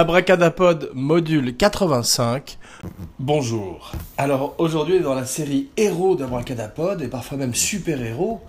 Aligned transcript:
Abracadapod 0.00 0.92
module 0.94 1.54
85. 1.54 2.56
Bonjour. 3.18 3.92
Alors 4.16 4.54
aujourd'hui 4.56 5.00
dans 5.00 5.12
la 5.12 5.26
série 5.26 5.68
Héros 5.76 6.16
d'Abracadapod 6.16 7.02
et 7.02 7.08
parfois 7.08 7.36
même 7.36 7.54
super-héros, 7.54 8.40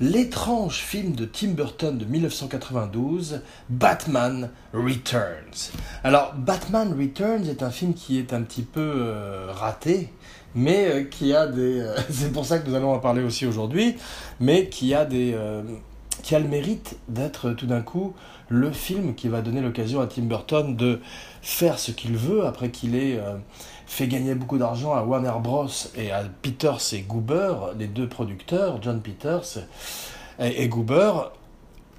l'étrange 0.00 0.76
film 0.76 1.16
de 1.16 1.24
Tim 1.24 1.48
Burton 1.48 1.98
de 1.98 2.04
1992, 2.04 3.40
Batman 3.70 4.50
Returns. 4.72 5.72
Alors 6.04 6.32
Batman 6.36 6.94
Returns 6.96 7.48
est 7.48 7.64
un 7.64 7.70
film 7.70 7.94
qui 7.94 8.20
est 8.20 8.32
un 8.32 8.42
petit 8.42 8.62
peu 8.62 8.92
euh, 8.94 9.48
raté, 9.50 10.10
mais 10.54 10.86
euh, 10.86 11.02
qui 11.02 11.34
a 11.34 11.48
des... 11.48 11.80
euh, 11.80 11.96
c'est 12.08 12.32
pour 12.32 12.46
ça 12.46 12.60
que 12.60 12.70
nous 12.70 12.76
allons 12.76 12.92
en 12.92 13.00
parler 13.00 13.24
aussi 13.24 13.46
aujourd'hui, 13.46 13.96
mais 14.38 14.68
qui 14.68 14.94
a 14.94 15.04
des... 15.04 15.36
qui 16.22 16.36
a 16.36 16.38
le 16.38 16.46
mérite 16.46 16.98
d'être 17.08 17.50
tout 17.50 17.66
d'un 17.66 17.82
coup 17.82 18.14
le 18.54 18.70
film 18.72 19.14
qui 19.14 19.28
va 19.28 19.42
donner 19.42 19.60
l'occasion 19.60 20.00
à 20.00 20.06
Tim 20.06 20.22
Burton 20.22 20.76
de 20.76 21.00
faire 21.42 21.78
ce 21.78 21.90
qu'il 21.90 22.16
veut 22.16 22.46
après 22.46 22.70
qu'il 22.70 22.94
ait 22.94 23.18
euh, 23.18 23.36
fait 23.86 24.06
gagner 24.06 24.34
beaucoup 24.34 24.58
d'argent 24.58 24.94
à 24.94 25.02
Warner 25.02 25.32
Bros. 25.42 25.66
et 25.96 26.12
à 26.12 26.22
Peters 26.42 26.80
et 26.92 27.00
Goober, 27.00 27.74
les 27.78 27.86
deux 27.86 28.08
producteurs, 28.08 28.80
John 28.80 29.00
Peters 29.00 29.66
et, 30.38 30.62
et 30.62 30.68
Goober. 30.68 31.32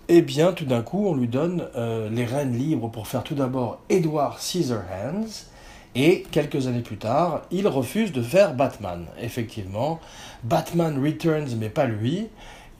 Eh 0.08 0.22
bien, 0.22 0.54
tout 0.54 0.66
d'un 0.66 0.84
coup, 0.84 1.08
on 1.08 1.16
lui 1.16 1.28
donne 1.28 1.68
euh, 1.76 2.10
les 2.10 2.26
rênes 2.26 2.56
libres 2.56 2.90
pour 2.90 3.08
faire 3.08 3.24
tout 3.24 3.36
d'abord 3.36 3.80
Edward 3.90 4.40
Scissorhands. 4.40 5.48
Et 5.96 6.24
quelques 6.30 6.68
années 6.68 6.82
plus 6.82 6.98
tard, 6.98 7.42
il 7.52 7.68
refuse 7.68 8.12
de 8.12 8.22
faire 8.22 8.54
Batman. 8.54 9.08
Effectivement, 9.20 10.00
Batman 10.44 11.02
Returns, 11.04 11.56
mais 11.58 11.70
pas 11.70 11.86
lui. 11.86 12.28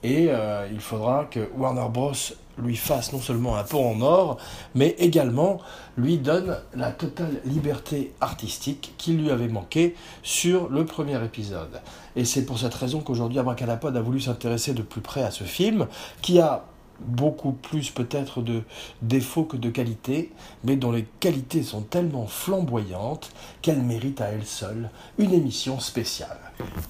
Et 0.02 0.28
euh, 0.28 0.68
il 0.70 0.80
faudra 0.80 1.24
que 1.24 1.48
Warner 1.56 1.88
Bros. 1.90 2.12
Lui 2.58 2.76
fasse 2.76 3.12
non 3.12 3.20
seulement 3.20 3.56
un 3.56 3.64
pont 3.64 3.96
en 3.96 4.00
or, 4.00 4.38
mais 4.74 4.94
également 4.98 5.58
lui 5.96 6.18
donne 6.18 6.58
la 6.74 6.90
totale 6.90 7.40
liberté 7.44 8.14
artistique 8.20 8.94
qu'il 8.98 9.18
lui 9.18 9.30
avait 9.30 9.48
manqué 9.48 9.94
sur 10.22 10.68
le 10.68 10.84
premier 10.84 11.22
épisode. 11.24 11.80
Et 12.16 12.24
c'est 12.24 12.44
pour 12.44 12.58
cette 12.58 12.74
raison 12.74 13.00
qu'aujourd'hui 13.00 13.38
Abracadapod 13.38 13.96
a 13.96 14.00
voulu 14.00 14.20
s'intéresser 14.20 14.74
de 14.74 14.82
plus 14.82 15.00
près 15.00 15.22
à 15.22 15.30
ce 15.30 15.44
film, 15.44 15.86
qui 16.22 16.40
a 16.40 16.64
beaucoup 17.00 17.52
plus 17.52 17.90
peut-être 17.90 18.40
de 18.40 18.62
défauts 19.02 19.44
que 19.44 19.56
de 19.56 19.68
qualités, 19.68 20.32
mais 20.64 20.76
dont 20.76 20.92
les 20.92 21.06
qualités 21.20 21.62
sont 21.62 21.82
tellement 21.82 22.26
flamboyantes 22.26 23.30
qu'elle 23.62 23.82
mérite 23.82 24.20
à 24.20 24.28
elle 24.28 24.46
seule 24.46 24.90
une 25.18 25.32
émission 25.32 25.78
spéciale. 25.78 26.38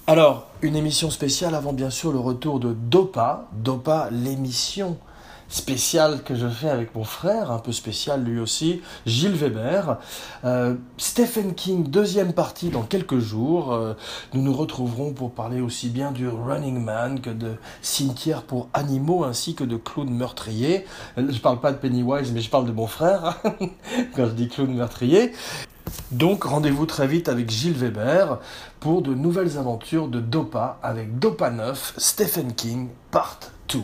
Alors, 0.07 0.47
une 0.61 0.75
émission 0.75 1.09
spéciale 1.09 1.55
avant 1.55 1.73
bien 1.73 1.89
sûr 1.89 2.11
le 2.11 2.19
retour 2.19 2.59
de 2.59 2.73
Dopa, 2.73 3.47
Dopa 3.53 4.09
l'émission 4.11 4.97
spéciale 5.49 6.23
que 6.23 6.35
je 6.35 6.47
fais 6.47 6.69
avec 6.69 6.95
mon 6.95 7.03
frère, 7.03 7.51
un 7.51 7.59
peu 7.59 7.71
spécial 7.71 8.23
lui 8.23 8.39
aussi, 8.39 8.81
Gilles 9.05 9.35
Weber. 9.35 9.97
Euh, 10.45 10.75
Stephen 10.97 11.53
King, 11.55 11.89
deuxième 11.89 12.33
partie 12.33 12.69
dans 12.69 12.83
quelques 12.83 13.19
jours. 13.19 13.73
Euh, 13.73 13.93
nous 14.33 14.41
nous 14.41 14.53
retrouverons 14.53 15.13
pour 15.13 15.31
parler 15.31 15.61
aussi 15.61 15.89
bien 15.89 16.11
du 16.11 16.27
Running 16.27 16.83
Man 16.83 17.21
que 17.21 17.29
de 17.29 17.55
Cimetière 17.81 18.43
pour 18.43 18.69
animaux 18.73 19.23
ainsi 19.23 19.55
que 19.55 19.63
de 19.63 19.77
Clown 19.77 20.09
meurtrier. 20.09 20.85
Euh, 21.17 21.31
Je 21.31 21.39
parle 21.39 21.59
pas 21.59 21.71
de 21.71 21.77
Pennywise, 21.77 22.31
mais 22.33 22.41
je 22.41 22.49
parle 22.49 22.65
de 22.65 22.71
mon 22.71 22.87
frère 22.87 23.41
quand 24.15 24.25
je 24.25 24.33
dis 24.33 24.49
Clown 24.49 24.73
meurtrier. 24.73 25.31
Donc 26.11 26.43
rendez-vous 26.43 26.85
très 26.85 27.07
vite 27.07 27.29
avec 27.29 27.49
Gilles 27.49 27.73
Weber 27.73 28.39
pour 28.79 29.01
de 29.01 29.13
nouvelles 29.13 29.57
aventures 29.57 30.07
de 30.07 30.19
Dopa 30.19 30.79
avec 30.83 31.17
Dopa 31.19 31.49
9, 31.49 31.93
Stephen 31.97 32.53
King, 32.53 32.89
Part 33.11 33.39
2. 33.69 33.79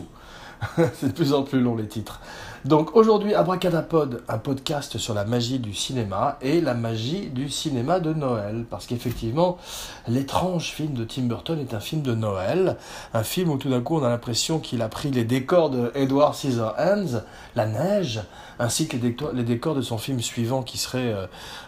C'est 0.94 1.08
de 1.08 1.12
plus 1.12 1.32
en 1.32 1.42
plus 1.42 1.60
long 1.60 1.76
les 1.76 1.86
titres. 1.86 2.20
Donc 2.64 2.96
aujourd'hui, 2.96 3.34
Abracadapod, 3.34 4.22
un 4.26 4.38
podcast 4.38 4.96
sur 4.96 5.12
la 5.12 5.26
magie 5.26 5.58
du 5.58 5.74
cinéma 5.74 6.38
et 6.40 6.62
la 6.62 6.72
magie 6.72 7.28
du 7.28 7.50
cinéma 7.50 8.00
de 8.00 8.14
Noël. 8.14 8.64
Parce 8.70 8.86
qu'effectivement, 8.86 9.58
l'étrange 10.08 10.70
film 10.70 10.94
de 10.94 11.04
Tim 11.04 11.24
Burton 11.24 11.58
est 11.60 11.74
un 11.74 11.80
film 11.80 12.00
de 12.00 12.14
Noël. 12.14 12.78
Un 13.12 13.22
film 13.22 13.50
où 13.50 13.58
tout 13.58 13.68
d'un 13.68 13.82
coup 13.82 13.98
on 13.98 14.02
a 14.02 14.08
l'impression 14.08 14.60
qu'il 14.60 14.80
a 14.80 14.88
pris 14.88 15.10
les 15.10 15.24
décors 15.24 15.68
de 15.68 15.92
Edward 15.94 16.34
Scissorhands, 16.34 17.20
la 17.54 17.66
neige, 17.66 18.22
ainsi 18.58 18.88
que 18.88 18.96
les 18.96 19.42
décors, 19.42 19.74
de 19.74 19.82
son 19.82 19.98
film 19.98 20.20
suivant 20.20 20.62
qui 20.62 20.78
serait 20.78 21.12
euh, 21.12 21.26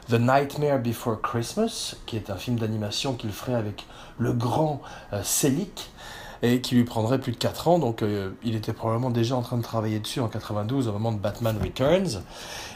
The 0.09 0.19
Nightmare 0.19 0.79
Before 0.79 1.21
Christmas, 1.21 1.97
qui 2.07 2.17
est 2.17 2.31
un 2.31 2.37
film 2.37 2.59
d'animation 2.59 3.13
qu'il 3.13 3.33
ferait 3.33 3.55
avec 3.55 3.85
le 4.19 4.33
grand 4.33 4.81
euh, 5.13 5.21
et 6.53 6.61
qui 6.61 6.75
lui 6.75 6.85
prendrait 6.85 7.19
plus 7.19 7.33
de 7.33 7.37
4 7.37 7.69
ans. 7.69 7.79
Donc 7.79 8.03
euh, 8.03 8.31
il 8.45 8.55
était 8.55 8.73
probablement 8.73 9.11
déjà 9.11 9.37
en 9.37 9.43
train 9.43 9.57
de 9.57 9.63
travailler 9.63 9.99
dessus 9.99 10.21
en 10.21 10.29
92 10.29 10.89
au 10.89 10.93
moment 10.93 11.13
de 11.13 11.19
Batman 11.19 11.57
Returns. 11.63 12.23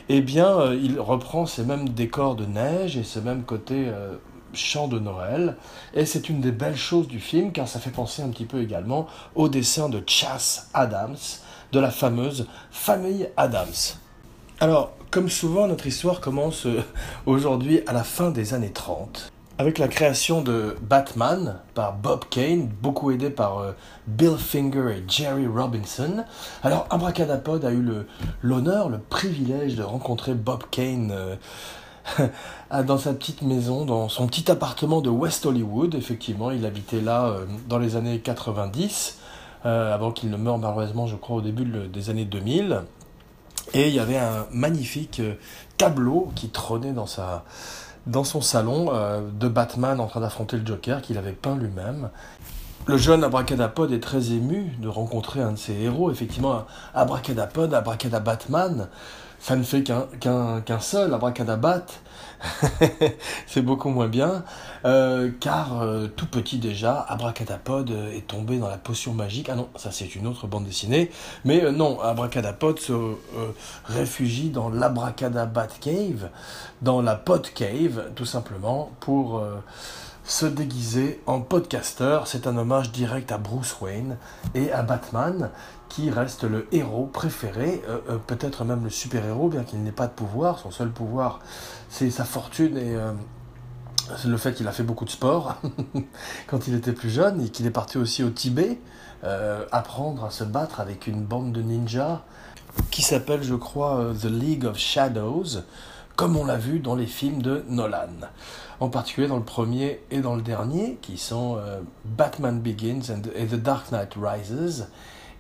Eh 0.09 0.21
bien, 0.21 0.59
euh, 0.59 0.79
il 0.81 0.99
reprend 1.01 1.47
ces 1.47 1.65
mêmes 1.65 1.89
décors 1.89 2.35
de 2.35 2.47
neige 2.47 2.97
et 2.97 3.05
ce 3.05 3.19
même 3.19 3.45
côté 3.45 3.87
euh, 3.89 4.17
chant 4.53 4.89
de 4.89 4.99
Noël. 4.99 5.57
Et 5.95 6.05
c'est 6.05 6.29
une 6.29 6.41
des 6.41 6.53
belles 6.53 6.77
choses 6.77 7.09
du 7.09 7.21
film 7.21 7.53
car 7.53 7.69
ça 7.69 7.79
fait 7.81 7.91
penser 7.91 8.23
un 8.23 8.29
petit 8.29 8.47
peu 8.47 8.61
également 8.61 9.07
au 9.35 9.49
dessin 9.49 9.89
de 9.89 10.03
Chas 10.07 10.67
Adams 10.75 11.17
de 11.73 11.79
la 11.81 11.91
fameuse 11.91 12.47
famille 12.71 13.29
Adams. 13.37 13.97
Alors, 14.59 14.93
comme 15.11 15.29
souvent, 15.29 15.67
notre 15.67 15.87
histoire 15.87 16.21
commence 16.21 16.67
aujourd'hui 17.27 17.81
à 17.87 17.93
la 17.93 18.05
fin 18.05 18.31
des 18.31 18.55
années 18.55 18.73
30 18.73 19.30
avec 19.61 19.77
la 19.77 19.89
création 19.89 20.41
de 20.41 20.75
Batman 20.81 21.59
par 21.75 21.93
Bob 21.95 22.25
Kane, 22.31 22.67
beaucoup 22.81 23.11
aidé 23.11 23.29
par 23.29 23.59
euh, 23.59 23.73
Bill 24.07 24.39
Finger 24.39 24.91
et 24.97 25.05
Jerry 25.07 25.47
Robinson. 25.47 26.25
Alors 26.63 26.87
Abracadapod 26.89 27.63
a 27.67 27.71
eu 27.71 27.87
l'honneur, 28.41 28.89
le, 28.89 28.97
privilège 28.97 29.75
de 29.75 29.83
rencontrer 29.83 30.33
Bob 30.33 30.63
Kane 30.71 31.13
euh, 31.13 31.37
dans 32.85 32.97
sa 32.97 33.13
petite 33.13 33.43
maison, 33.43 33.85
dans 33.85 34.09
son 34.09 34.29
petit 34.29 34.51
appartement 34.51 35.03
de 35.03 35.11
West 35.11 35.45
Hollywood. 35.45 35.95
Effectivement, 35.95 36.51
il 36.51 36.65
habitait 36.65 37.03
là 37.03 37.27
euh, 37.27 37.45
dans 37.69 37.79
les 37.79 37.97
années 37.97 38.21
90, 38.21 39.19
euh, 39.67 39.95
avant 39.95 40.11
qu'il 40.11 40.31
ne 40.31 40.39
meure 40.39 40.57
malheureusement, 40.57 41.07
je 41.07 41.17
crois, 41.17 41.37
au 41.37 41.43
début 41.43 41.67
de- 41.67 41.85
des 41.87 42.09
années 42.09 42.25
2000. 42.25 42.81
Et 43.75 43.89
il 43.89 43.95
y 43.95 44.01
avait 44.01 44.17
un 44.17 44.47
magnifique 44.53 45.21
tableau 45.77 46.33
qui 46.35 46.49
trônait 46.49 46.93
dans 46.93 47.05
sa 47.05 47.45
dans 48.11 48.25
son 48.25 48.41
salon 48.41 48.91
euh, 48.93 49.21
de 49.39 49.49
Batman 49.49 50.01
en 50.01 50.07
train 50.07 50.21
d'affronter 50.21 50.57
le 50.57 50.67
Joker 50.67 51.01
qu'il 51.01 51.17
avait 51.19 51.33
peint 51.33 51.57
lui-même. 51.57 52.11
Le 52.87 52.97
jeune 52.97 53.23
Abracadapod 53.23 53.93
est 53.93 54.01
très 54.01 54.33
ému 54.33 54.73
de 54.79 54.89
rencontrer 54.89 55.41
un 55.41 55.53
de 55.53 55.59
ses 55.59 55.75
héros. 55.75 56.11
Effectivement, 56.11 56.65
Abracadapod, 56.95 57.73
Abracadabatman, 57.73 58.89
ça 59.39 59.57
ne 59.57 59.63
fait 59.63 59.83
qu'un 59.83 60.81
seul, 60.81 61.15
Abracadabat. 61.15 61.87
C'est 63.47 63.63
beaucoup 63.63 63.91
moins 63.91 64.09
bien, 64.09 64.45
euh, 64.85 65.31
car 65.41 65.83
euh, 65.83 66.07
tout 66.09 66.27
petit 66.27 66.59
déjà, 66.59 67.01
Abracadapod 67.09 67.91
euh, 67.91 68.17
est 68.17 68.27
tombé 68.27 68.59
dans 68.59 68.69
la 68.69 68.79
potion 68.79 69.13
magique. 69.13 69.49
Ah 69.51 69.57
non, 69.57 69.69
ça 69.77 69.91
c'est 69.91 70.15
une 70.15 70.27
autre 70.27 70.47
bande 70.47 70.65
dessinée. 70.65 71.11
Mais 71.45 71.71
non, 71.73 72.01
Abracadapod 72.01 72.79
se 72.79 72.93
réfugie 73.85 74.51
dans 74.51 74.69
l'Abracadabat 74.69 75.69
Cave, 75.81 76.31
dans 76.83 77.03
la 77.03 77.17
Pod 77.17 77.49
Cave, 77.53 78.11
tout 78.15 78.25
simplement, 78.25 78.91
pour 79.01 79.43
se 80.31 80.47
déguiser 80.47 81.21
en 81.27 81.41
podcaster. 81.41 82.21
C'est 82.25 82.47
un 82.47 82.57
hommage 82.57 82.93
direct 82.93 83.33
à 83.33 83.39
Bruce 83.39 83.77
Wayne 83.81 84.17
et 84.55 84.71
à 84.71 84.83
Batman, 84.83 85.51
qui 85.89 86.09
reste 86.09 86.45
le 86.45 86.69
héros 86.71 87.07
préféré, 87.07 87.83
euh, 87.89 87.99
euh, 88.09 88.17
peut-être 88.25 88.65
même 88.65 88.85
le 88.85 88.91
super-héros, 88.91 89.49
bien 89.49 89.65
qu'il 89.65 89.83
n'ait 89.83 89.91
pas 89.91 90.07
de 90.07 90.13
pouvoir. 90.13 90.61
Son 90.61 90.71
seul 90.71 90.91
pouvoir, 90.91 91.41
c'est 91.89 92.11
sa 92.11 92.25
fortune 92.25 92.77
et 92.77 92.95
euh, 92.95 93.11
le 94.25 94.37
fait 94.37 94.55
qu'il 94.55 94.69
a 94.69 94.73
fait 94.73 94.85
beaucoup 94.85 95.05
de 95.05 95.11
sport 95.11 95.57
quand 96.47 96.69
il 96.69 96.75
était 96.75 96.93
plus 96.93 97.11
jeune 97.11 97.45
et 97.45 97.49
qu'il 97.49 97.67
est 97.67 97.73
parti 97.73 97.99
aussi 97.99 98.23
au 98.23 98.31
Tibet 98.31 98.79
apprendre 99.71 100.25
à 100.25 100.31
se 100.31 100.45
battre 100.45 100.81
avec 100.81 101.07
une 101.07 101.23
bande 101.23 101.53
de 101.53 101.61
ninjas 101.61 102.23
qui 102.91 103.03
s'appelle, 103.03 103.43
je 103.43 103.55
crois, 103.55 104.15
The 104.19 104.25
League 104.25 104.65
of 104.65 104.79
Shadows, 104.79 105.59
comme 106.21 106.37
on 106.37 106.45
l'a 106.45 106.59
vu 106.59 106.81
dans 106.81 106.97
les 106.97 107.07
films 107.07 107.41
de 107.41 107.65
Nolan. 107.71 108.29
En 108.79 108.91
particulier 108.91 109.27
dans 109.27 109.39
le 109.39 109.43
premier 109.43 110.03
et 110.11 110.21
dans 110.21 110.37
le 110.37 110.43
dernier, 110.43 110.99
qui 111.01 111.17
sont 111.17 111.57
euh, 111.57 111.81
Batman 112.05 112.61
Begins 112.61 113.23
et 113.35 113.47
The 113.47 113.55
Dark 113.55 113.91
Knight 113.91 114.13
Rises, 114.21 114.89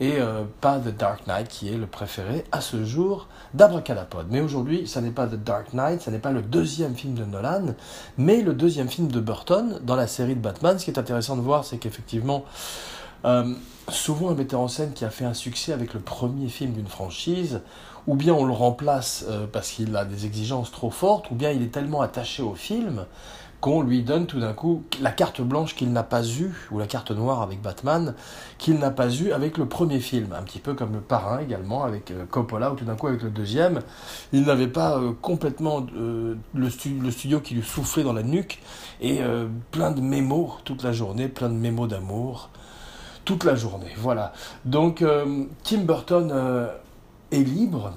et 0.00 0.14
euh, 0.18 0.44
pas 0.62 0.78
The 0.78 0.96
Dark 0.96 1.26
Knight 1.26 1.48
qui 1.48 1.68
est 1.68 1.76
le 1.76 1.86
préféré 1.86 2.46
à 2.50 2.62
ce 2.62 2.82
jour 2.82 3.28
d'Abracadapod. 3.52 4.28
Mais 4.30 4.40
aujourd'hui, 4.40 4.86
ça 4.86 5.02
n'est 5.02 5.10
pas 5.10 5.26
The 5.26 5.34
Dark 5.34 5.74
Knight, 5.74 6.00
ça 6.00 6.10
n'est 6.10 6.18
pas 6.18 6.32
le 6.32 6.40
deuxième 6.40 6.94
film 6.94 7.12
de 7.12 7.26
Nolan, 7.26 7.74
mais 8.16 8.40
le 8.40 8.54
deuxième 8.54 8.88
film 8.88 9.08
de 9.08 9.20
Burton 9.20 9.80
dans 9.82 9.96
la 9.96 10.06
série 10.06 10.34
de 10.34 10.40
Batman. 10.40 10.78
Ce 10.78 10.86
qui 10.86 10.90
est 10.90 10.98
intéressant 10.98 11.36
de 11.36 11.42
voir, 11.42 11.66
c'est 11.66 11.76
qu'effectivement, 11.76 12.46
euh, 13.26 13.52
souvent 13.90 14.30
un 14.30 14.34
metteur 14.34 14.60
en 14.60 14.68
scène 14.68 14.94
qui 14.94 15.04
a 15.04 15.10
fait 15.10 15.26
un 15.26 15.34
succès 15.34 15.74
avec 15.74 15.92
le 15.92 16.00
premier 16.00 16.48
film 16.48 16.72
d'une 16.72 16.86
franchise, 16.86 17.60
ou 18.06 18.14
bien 18.14 18.34
on 18.34 18.44
le 18.44 18.52
remplace 18.52 19.24
euh, 19.28 19.46
parce 19.50 19.70
qu'il 19.70 19.94
a 19.96 20.04
des 20.04 20.26
exigences 20.26 20.70
trop 20.70 20.90
fortes, 20.90 21.30
ou 21.30 21.34
bien 21.34 21.50
il 21.50 21.62
est 21.62 21.72
tellement 21.72 22.00
attaché 22.00 22.42
au 22.42 22.54
film 22.54 23.04
qu'on 23.60 23.82
lui 23.82 24.02
donne 24.02 24.26
tout 24.26 24.40
d'un 24.40 24.54
coup 24.54 24.84
la 25.02 25.10
carte 25.10 25.42
blanche 25.42 25.76
qu'il 25.76 25.92
n'a 25.92 26.02
pas 26.02 26.26
eue, 26.26 26.54
ou 26.70 26.78
la 26.78 26.86
carte 26.86 27.10
noire 27.10 27.42
avec 27.42 27.60
Batman, 27.60 28.14
qu'il 28.56 28.78
n'a 28.78 28.90
pas 28.90 29.14
eue 29.14 29.32
avec 29.32 29.58
le 29.58 29.66
premier 29.66 30.00
film. 30.00 30.32
Un 30.32 30.42
petit 30.42 30.60
peu 30.60 30.72
comme 30.72 30.94
le 30.94 31.00
parrain 31.00 31.40
également 31.40 31.84
avec 31.84 32.10
euh, 32.10 32.24
Coppola, 32.24 32.72
ou 32.72 32.76
tout 32.76 32.86
d'un 32.86 32.96
coup 32.96 33.08
avec 33.08 33.22
le 33.22 33.28
deuxième, 33.28 33.80
il 34.32 34.44
n'avait 34.44 34.66
pas 34.66 34.96
euh, 34.96 35.12
complètement 35.20 35.84
le, 35.94 36.70
studio 36.70 37.40
qui 37.40 37.54
lui 37.54 37.62
soufflait 37.62 38.02
dans 38.02 38.14
la 38.14 38.22
nuque, 38.22 38.62
et 39.02 39.20
plein 39.70 39.90
de 39.92 40.00
mémos 40.00 40.52
toute 40.64 40.82
la 40.82 40.92
journée, 40.92 41.28
plein 41.28 41.48
de 41.48 41.54
mémos 41.54 41.88
d'amour 41.88 42.50
toute 43.24 43.44
la 43.44 43.54
journée. 43.54 43.92
Voilà. 43.96 44.32
Donc 44.64 45.04
Tim 45.62 45.78
Burton 45.78 46.30
libre. 47.38 47.92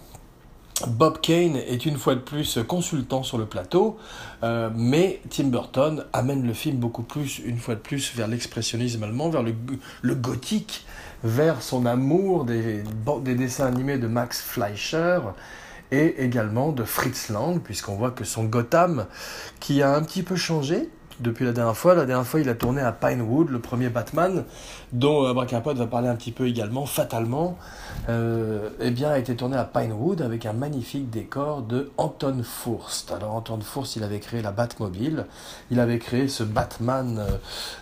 Bob 0.88 1.21
Kane 1.21 1.56
est 1.56 1.85
une 1.85 1.97
fois 1.97 2.15
de 2.15 2.19
plus 2.19 2.59
consultant 2.68 3.24
sur 3.24 3.38
le 3.38 3.45
plateau, 3.45 3.97
euh, 4.44 4.69
mais 4.75 5.21
Tim 5.30 5.45
Burton 5.45 6.03
amène 6.13 6.45
le 6.45 6.53
film 6.53 6.77
beaucoup 6.77 7.03
plus, 7.03 7.39
une 7.39 7.57
fois 7.57 7.75
de 7.75 7.80
plus, 7.80 8.13
vers 8.15 8.27
l'expressionnisme 8.27 9.03
allemand, 9.03 9.30
vers 9.30 9.44
le, 9.44 10.15
gothique, 10.15 10.85
vers 11.24 11.62
son 11.62 11.85
amour 11.85 12.44
des, 12.44 12.83
dessins 13.24 13.68
animés 13.68 13.97
de 13.97 14.07
Max 14.07 14.41
Fleischer 14.41 15.19
et 15.91 16.24
également 16.24 16.71
de 16.71 16.83
Fritz 16.83 17.30
Lang, 17.30 17.62
puisqu'on 17.62 17.95
voit 17.95 18.12
que 18.12 18.24
son 18.24 18.45
Gotham, 18.45 19.06
qui 19.59 19.83
a 19.83 19.95
un 19.95 20.01
petit 20.01 20.24
peu 20.24 20.35
changé, 20.35 20.89
depuis 21.19 21.45
la 21.45 21.51
dernière 21.51 21.77
fois. 21.77 21.95
La 21.95 22.06
dernière 22.06 22.25
fois, 22.25 22.39
il 22.39 22.50
a 22.50 22.56
tourné 22.56 22.81
à 22.81 22.92
Pinewood, 22.92 23.50
le 23.50 23.60
premier 23.60 23.89
Batman, 23.89 24.44
dont 24.92 25.25
Abracapod 25.25 25.77
va 25.77 25.88
parler 25.88 26.07
un 26.07 26.15
petit 26.15 26.31
peu 26.31 26.48
également, 26.48 26.86
fatalement. 26.86 27.57
Euh, 28.10 28.69
eh 28.80 28.92
bien, 28.92 29.10
a 29.10 29.18
été 29.18 29.36
tourné 29.36 29.57
à 29.57 29.63
Pinewood 29.63 30.21
avec 30.21 30.45
un 30.45 30.54
magnifique 30.54 31.10
décor 31.10 31.62
de 31.62 31.92
Anton 31.98 32.44
Furst. 32.44 33.12
Alors, 33.12 33.36
Anton 33.36 33.60
Furst, 33.62 33.95
il 33.95 34.04
avait 34.04 34.19
créé 34.19 34.42
la 34.42 34.51
Batmobile. 34.51 35.25
Il 35.71 35.80
avait 35.80 36.00
créé 36.00 36.27
ce 36.27 36.44
Batman 36.44 37.19
euh, 37.19 37.38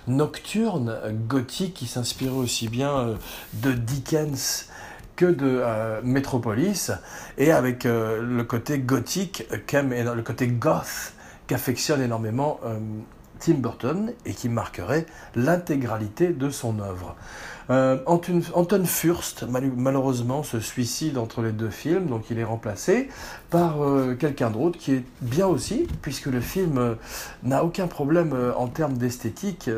nocturne, 0.07 0.97
gothique, 1.27 1.73
qui 1.73 1.87
s'inspirait 1.87 2.31
aussi 2.31 2.67
bien 2.67 2.97
euh, 2.97 3.15
de 3.53 3.71
Dickens 3.71 4.67
que 5.15 5.25
de 5.25 5.61
Metropolis, 6.03 6.91
et 7.37 7.51
avec 7.51 7.83
le 7.83 8.41
côté 8.41 8.79
gothique, 8.79 9.45
le 9.51 10.21
côté 10.21 10.47
goth 10.47 11.13
qu'affectionne 11.45 12.01
énormément 12.01 12.59
Tim 13.41 13.55
Burton 13.55 14.13
et 14.25 14.33
qui 14.33 14.47
marquerait 14.47 15.05
l'intégralité 15.35 16.29
de 16.29 16.49
son 16.49 16.79
œuvre. 16.79 17.15
Euh, 17.69 17.99
Anton, 18.05 18.83
Furst, 18.85 19.45
malheureusement, 19.47 20.43
se 20.43 20.59
suicide 20.59 21.17
entre 21.17 21.41
les 21.41 21.51
deux 21.51 21.69
films, 21.69 22.07
donc 22.07 22.29
il 22.29 22.37
est 22.37 22.43
remplacé 22.43 23.09
par 23.49 23.81
euh, 23.81 24.15
quelqu'un 24.15 24.49
d'autre 24.49 24.77
qui 24.77 24.93
est 24.93 25.03
bien 25.21 25.47
aussi, 25.47 25.87
puisque 26.01 26.25
le 26.25 26.41
film 26.41 26.77
euh, 26.77 26.95
n'a 27.43 27.63
aucun 27.63 27.87
problème 27.87 28.35
en 28.57 28.67
termes 28.67 28.97
d'esthétique. 28.97 29.69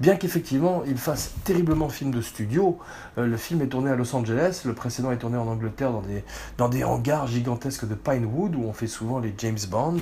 bien 0.00 0.16
qu'effectivement 0.16 0.82
il 0.86 0.98
fasse 0.98 1.32
terriblement 1.44 1.88
film 1.88 2.10
de 2.10 2.20
studio, 2.20 2.78
le 3.16 3.36
film 3.36 3.62
est 3.62 3.68
tourné 3.68 3.90
à 3.90 3.96
Los 3.96 4.14
Angeles, 4.14 4.62
le 4.64 4.74
précédent 4.74 5.10
est 5.10 5.18
tourné 5.18 5.36
en 5.38 5.46
Angleterre 5.46 5.92
dans 5.92 6.02
des, 6.02 6.24
dans 6.58 6.68
des 6.68 6.84
hangars 6.84 7.26
gigantesques 7.26 7.88
de 7.88 7.94
Pinewood, 7.94 8.54
où 8.56 8.64
on 8.64 8.72
fait 8.72 8.86
souvent 8.86 9.18
les 9.18 9.34
James 9.38 9.58
Bond. 9.70 9.98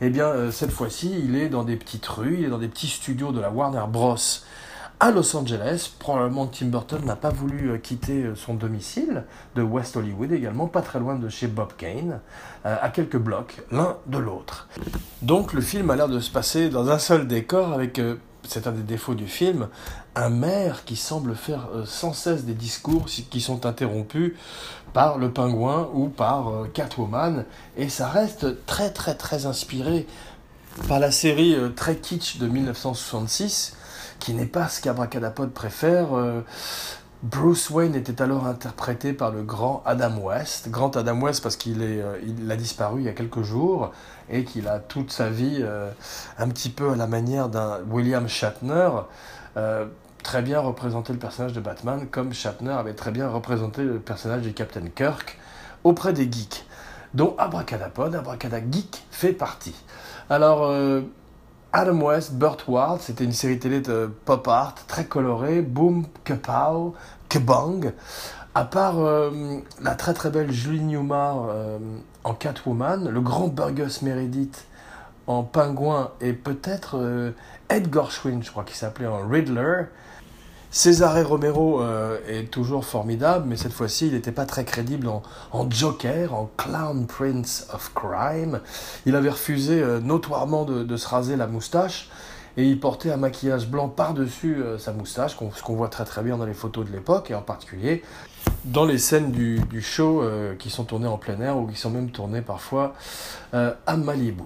Eh 0.00 0.08
bien, 0.08 0.50
cette 0.50 0.70
fois-ci, 0.70 1.12
il 1.22 1.36
est 1.36 1.48
dans 1.48 1.62
des 1.62 1.76
petites 1.76 2.06
rues, 2.06 2.36
il 2.38 2.44
est 2.46 2.48
dans 2.48 2.58
des 2.58 2.68
petits 2.68 2.86
studios 2.86 3.32
de 3.32 3.40
la 3.40 3.50
Warner 3.50 3.84
Bros 3.88 4.16
à 5.00 5.10
Los 5.10 5.34
Angeles. 5.34 5.90
Probablement 5.98 6.46
Tim 6.46 6.66
Burton 6.66 7.04
n'a 7.04 7.16
pas 7.16 7.30
voulu 7.30 7.70
euh, 7.70 7.78
quitter 7.78 8.24
euh, 8.24 8.34
son 8.34 8.54
domicile 8.54 9.24
de 9.56 9.62
West 9.62 9.96
Hollywood 9.96 10.30
également, 10.30 10.68
pas 10.68 10.82
très 10.82 11.00
loin 11.00 11.16
de 11.16 11.28
chez 11.28 11.46
Bob 11.46 11.72
Kane, 11.76 12.20
euh, 12.66 12.76
à 12.80 12.90
quelques 12.90 13.16
blocs 13.16 13.62
l'un 13.72 13.96
de 14.06 14.18
l'autre. 14.18 14.68
Donc 15.22 15.54
le 15.54 15.62
film 15.62 15.90
a 15.90 15.96
l'air 15.96 16.08
de 16.08 16.20
se 16.20 16.30
passer 16.30 16.68
dans 16.68 16.90
un 16.90 16.98
seul 16.98 17.26
décor 17.26 17.72
avec, 17.72 18.00
c'est 18.46 18.66
un 18.66 18.72
des 18.72 18.82
défauts 18.82 19.14
du 19.14 19.26
film, 19.26 19.68
un 20.14 20.28
maire 20.28 20.84
qui 20.84 20.96
semble 20.96 21.34
faire 21.34 21.68
sans 21.84 22.12
cesse 22.12 22.44
des 22.44 22.54
discours 22.54 23.06
qui 23.06 23.40
sont 23.40 23.64
interrompus 23.64 24.34
par 24.92 25.18
le 25.18 25.30
pingouin 25.30 25.88
ou 25.94 26.08
par 26.08 26.52
Catwoman 26.74 27.44
et 27.76 27.88
ça 27.88 28.08
reste 28.08 28.66
très 28.66 28.90
très 28.90 29.14
très 29.14 29.46
inspiré 29.46 30.06
par 30.88 31.00
la 31.00 31.10
série 31.10 31.56
très 31.76 31.96
kitsch 31.96 32.38
de 32.38 32.46
1966 32.46 33.76
qui 34.20 34.34
n'est 34.34 34.46
pas 34.46 34.68
ce 34.68 34.80
qu'Abracadapod 34.80 35.50
préfère. 35.50 36.16
Euh, 36.16 36.42
Bruce 37.22 37.68
Wayne 37.68 37.94
était 37.96 38.22
alors 38.22 38.46
interprété 38.46 39.12
par 39.12 39.30
le 39.30 39.42
grand 39.42 39.82
Adam 39.84 40.16
West. 40.22 40.70
Grand 40.70 40.96
Adam 40.96 41.20
West 41.20 41.42
parce 41.42 41.56
qu'il 41.56 41.78
euh, 41.80 42.16
a 42.48 42.56
disparu 42.56 43.00
il 43.00 43.06
y 43.06 43.08
a 43.08 43.12
quelques 43.12 43.42
jours 43.42 43.90
et 44.30 44.44
qu'il 44.44 44.68
a 44.68 44.78
toute 44.78 45.10
sa 45.10 45.28
vie 45.28 45.58
euh, 45.60 45.90
un 46.38 46.48
petit 46.48 46.70
peu 46.70 46.92
à 46.92 46.96
la 46.96 47.06
manière 47.06 47.48
d'un 47.48 47.80
William 47.90 48.28
Shatner. 48.28 48.90
Très 50.22 50.42
bien 50.42 50.60
représenté 50.60 51.12
le 51.12 51.18
personnage 51.18 51.52
de 51.52 51.60
Batman 51.60 52.06
comme 52.10 52.32
Shatner 52.32 52.72
avait 52.72 52.94
très 52.94 53.10
bien 53.10 53.28
représenté 53.28 53.82
le 53.82 53.98
personnage 53.98 54.42
du 54.42 54.52
Captain 54.52 54.86
Kirk 54.94 55.38
auprès 55.84 56.12
des 56.12 56.30
geeks, 56.30 56.66
dont 57.14 57.34
Abracadapod, 57.38 58.14
Abracadageek 58.14 59.04
fait 59.10 59.32
partie. 59.32 59.74
Alors, 60.28 60.70
Adam 61.72 62.00
West, 62.02 62.34
Burt 62.34 62.66
Ward, 62.66 63.00
c'était 63.00 63.22
une 63.22 63.32
série 63.32 63.60
télé 63.60 63.80
de 63.80 64.10
pop 64.24 64.48
art 64.48 64.74
très 64.88 65.04
colorée, 65.04 65.62
boom, 65.62 66.04
kapow, 66.24 66.94
kabang. 67.28 67.92
À 68.56 68.64
part 68.64 68.98
euh, 68.98 69.30
la 69.80 69.94
très 69.94 70.12
très 70.12 70.30
belle 70.30 70.50
Julie 70.50 70.80
Newmar 70.80 71.46
euh, 71.48 71.78
en 72.24 72.34
Catwoman, 72.34 73.08
le 73.08 73.20
grand 73.20 73.46
Burgess 73.46 74.02
Meredith 74.02 74.66
en 75.28 75.44
Pingouin 75.44 76.10
et 76.20 76.32
peut-être 76.32 76.96
euh, 76.98 77.30
Ed 77.68 77.94
Gershwin, 77.94 78.42
je 78.42 78.50
crois 78.50 78.64
qu'il 78.64 78.74
s'appelait 78.74 79.06
en 79.06 79.28
Riddler, 79.28 79.84
César 80.72 81.26
Romero 81.26 81.82
euh, 81.82 82.18
est 82.28 82.48
toujours 82.48 82.84
formidable, 82.84 83.46
mais 83.48 83.56
cette 83.56 83.72
fois-ci, 83.72 84.06
il 84.06 84.12
n'était 84.12 84.30
pas 84.30 84.46
très 84.46 84.64
crédible 84.64 85.08
en, 85.08 85.70
Joker, 85.70 86.32
en 86.32 86.48
Clown 86.56 87.08
Prince 87.08 87.66
of 87.74 87.92
Crime. 87.92 88.60
Il 89.04 89.16
avait 89.16 89.30
refusé 89.30 89.82
euh, 89.82 89.98
notoirement 89.98 90.64
de, 90.64 90.96
se 90.96 91.08
raser 91.08 91.34
la 91.34 91.48
moustache 91.48 92.08
et 92.56 92.64
il 92.64 92.78
portait 92.78 93.10
un 93.10 93.16
maquillage 93.16 93.68
blanc 93.68 93.88
par-dessus 93.88 94.62
euh, 94.62 94.78
sa 94.78 94.92
moustache, 94.92 95.36
ce 95.36 95.62
qu'on 95.62 95.74
voit 95.74 95.88
très 95.88 96.04
très 96.04 96.22
bien 96.22 96.36
dans 96.36 96.46
les 96.46 96.54
photos 96.54 96.86
de 96.86 96.92
l'époque, 96.92 97.32
et 97.32 97.34
en 97.34 97.42
particulier 97.42 98.04
dans 98.64 98.84
les 98.84 98.98
scènes 98.98 99.32
du, 99.32 99.82
show 99.82 100.22
qui 100.58 100.70
sont 100.70 100.84
tournées 100.84 101.06
en 101.06 101.18
plein 101.18 101.40
air 101.40 101.56
ou 101.56 101.66
qui 101.66 101.76
sont 101.76 101.90
même 101.90 102.10
tournées 102.10 102.42
parfois 102.42 102.94
à 103.52 103.96
Malibu 103.96 104.44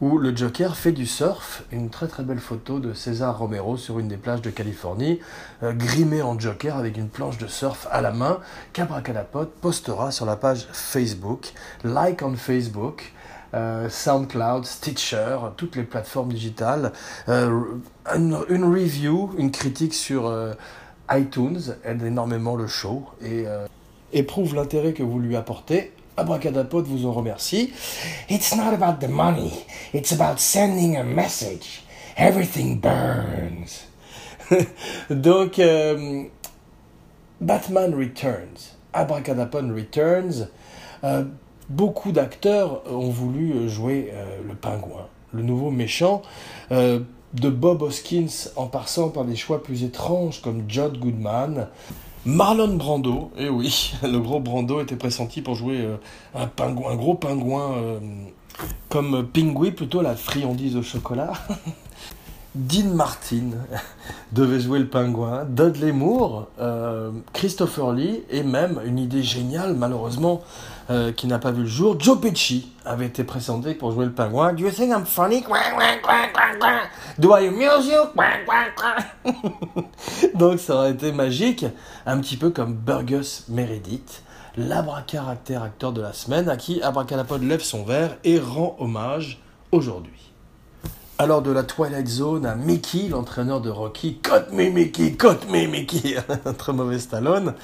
où 0.00 0.18
le 0.18 0.36
Joker 0.36 0.76
fait 0.76 0.92
du 0.92 1.06
surf, 1.06 1.64
une 1.70 1.88
très 1.88 2.08
très 2.08 2.24
belle 2.24 2.38
photo 2.38 2.78
de 2.78 2.92
César 2.92 3.38
Romero 3.38 3.76
sur 3.76 3.98
une 3.98 4.08
des 4.08 4.16
plages 4.16 4.42
de 4.42 4.50
Californie, 4.50 5.20
euh, 5.62 5.72
grimé 5.72 6.20
en 6.20 6.38
Joker 6.38 6.76
avec 6.76 6.96
une 6.96 7.08
planche 7.08 7.38
de 7.38 7.46
surf 7.46 7.86
à 7.90 8.00
la 8.00 8.10
main, 8.10 8.40
qu'Abracadapod 8.72 9.48
postera 9.60 10.10
sur 10.10 10.26
la 10.26 10.36
page 10.36 10.66
Facebook, 10.72 11.52
like 11.84 12.22
on 12.22 12.34
Facebook, 12.34 13.12
euh, 13.54 13.88
SoundCloud, 13.88 14.64
Stitcher, 14.64 15.38
toutes 15.56 15.76
les 15.76 15.84
plateformes 15.84 16.32
digitales, 16.32 16.92
euh, 17.28 17.62
une, 18.14 18.64
review, 18.64 19.30
une 19.38 19.52
critique 19.52 19.94
sur 19.94 20.30
iTunes 21.10 21.74
aide 21.84 22.02
énormément 22.02 22.56
le 22.56 22.66
show 22.66 23.04
et 23.22 23.44
éprouve 24.12 24.54
l'intérêt 24.54 24.92
que 24.92 25.02
vous 25.02 25.18
lui 25.18 25.36
apportez 25.36 25.92
Abracadapod 26.16 26.86
vous 26.86 27.06
en 27.06 27.12
remercie. 27.12 27.72
It's 28.28 28.54
not 28.54 28.72
about 28.72 29.04
the 29.04 29.10
money, 29.10 29.52
it's 29.92 30.12
about 30.12 30.38
sending 30.38 30.96
a 30.96 31.02
message. 31.02 31.82
Everything 32.16 32.78
burns. 32.78 33.86
Donc, 35.10 35.58
euh, 35.58 36.24
Batman 37.40 37.94
Returns, 37.94 38.76
Abracadapod 38.92 39.72
Returns, 39.72 40.48
euh, 41.02 41.24
beaucoup 41.68 42.12
d'acteurs 42.12 42.82
ont 42.88 43.10
voulu 43.10 43.68
jouer 43.68 44.12
euh, 44.12 44.38
le 44.46 44.54
pingouin, 44.54 45.08
le 45.32 45.42
nouveau 45.42 45.72
méchant. 45.72 46.22
De 47.34 47.50
Bob 47.50 47.82
Hoskins 47.82 48.50
en 48.56 48.66
passant 48.66 49.08
par 49.08 49.24
des 49.24 49.36
choix 49.36 49.62
plus 49.62 49.84
étranges 49.84 50.40
comme 50.40 50.64
Judd 50.68 50.98
Goodman, 50.98 51.68
Marlon 52.24 52.76
Brando, 52.76 53.30
et 53.36 53.44
eh 53.44 53.48
oui, 53.50 53.92
le 54.02 54.18
gros 54.18 54.40
Brando 54.40 54.80
était 54.80 54.96
pressenti 54.96 55.42
pour 55.42 55.54
jouer 55.54 55.80
euh, 55.80 55.96
un 56.34 56.94
gros 56.96 57.14
pingouin 57.14 57.74
euh, 57.74 57.98
comme 58.88 59.26
Pingui, 59.26 59.72
plutôt 59.72 60.00
la 60.00 60.14
friandise 60.14 60.76
au 60.76 60.82
chocolat. 60.82 61.32
Dean 62.54 62.94
Martin 62.94 63.50
devait 64.32 64.60
jouer 64.60 64.78
le 64.78 64.86
pingouin, 64.86 65.44
Dudley 65.44 65.92
Moore, 65.92 66.46
euh, 66.60 67.10
Christopher 67.32 67.92
Lee, 67.92 68.22
et 68.30 68.44
même 68.44 68.80
une 68.86 68.98
idée 68.98 69.24
géniale, 69.24 69.74
malheureusement, 69.74 70.40
euh, 70.90 71.12
qui 71.12 71.26
n'a 71.26 71.38
pas 71.38 71.50
vu 71.50 71.62
le 71.62 71.68
jour, 71.68 71.98
Joe 71.98 72.20
Pesci 72.20 72.72
avait 72.84 73.06
été 73.06 73.24
présenté 73.24 73.74
pour 73.74 73.92
jouer 73.92 74.04
le 74.04 74.12
pingouin. 74.12 74.52
Do 74.52 74.64
you 74.64 74.70
think 74.70 74.90
I'm 74.90 75.06
funny? 75.06 75.42
Do 77.18 77.36
I 77.36 77.48
amuse 77.48 77.86
you? 77.86 78.02
Donc 80.34 80.58
ça 80.58 80.74
aurait 80.76 80.90
été 80.90 81.12
magique, 81.12 81.64
un 82.04 82.18
petit 82.18 82.36
peu 82.36 82.50
comme 82.50 82.74
Burgess 82.74 83.44
Meredith, 83.48 84.22
l'abracaractère 84.56 85.62
acteur 85.62 85.92
de 85.92 86.02
la 86.02 86.12
semaine, 86.12 86.48
à 86.48 86.56
qui 86.56 86.82
Abracadapod 86.82 87.42
lève 87.42 87.62
son 87.62 87.84
verre 87.84 88.16
et 88.24 88.38
rend 88.38 88.76
hommage 88.78 89.40
aujourd'hui. 89.72 90.32
Alors 91.16 91.42
de 91.42 91.52
la 91.52 91.62
Twilight 91.62 92.08
Zone 92.08 92.44
à 92.44 92.56
Mickey, 92.56 93.08
l'entraîneur 93.08 93.60
de 93.60 93.70
Rocky, 93.70 94.18
Cut 94.20 94.52
me 94.52 94.68
Mickey, 94.68 95.12
cut 95.12 95.46
me 95.48 95.66
Mickey, 95.66 96.16
un 96.44 96.52
très 96.52 96.72
mauvais 96.72 96.98
Stallone. 96.98 97.54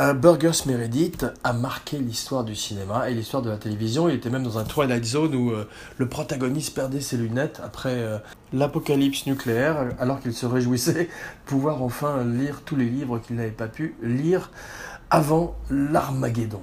Euh, 0.00 0.12
Burgess 0.12 0.66
Meredith 0.66 1.24
a 1.44 1.52
marqué 1.52 1.98
l'histoire 1.98 2.42
du 2.42 2.56
cinéma 2.56 3.08
et 3.08 3.14
l'histoire 3.14 3.44
de 3.44 3.50
la 3.50 3.58
télévision. 3.58 4.08
Il 4.08 4.16
était 4.16 4.28
même 4.28 4.42
dans 4.42 4.58
un 4.58 4.64
Twilight 4.64 5.04
Zone 5.04 5.36
où 5.36 5.52
euh, 5.52 5.68
le 5.98 6.08
protagoniste 6.08 6.74
perdait 6.74 7.00
ses 7.00 7.16
lunettes 7.16 7.60
après 7.64 7.92
euh, 7.92 8.18
l'apocalypse 8.52 9.24
nucléaire, 9.26 9.94
alors 10.00 10.18
qu'il 10.18 10.34
se 10.34 10.46
réjouissait 10.46 11.08
pouvoir 11.46 11.80
enfin 11.80 12.24
lire 12.24 12.62
tous 12.64 12.74
les 12.74 12.86
livres 12.86 13.20
qu'il 13.20 13.36
n'avait 13.36 13.52
pas 13.52 13.68
pu 13.68 13.94
lire 14.02 14.50
avant 15.10 15.54
l'Armageddon. 15.70 16.62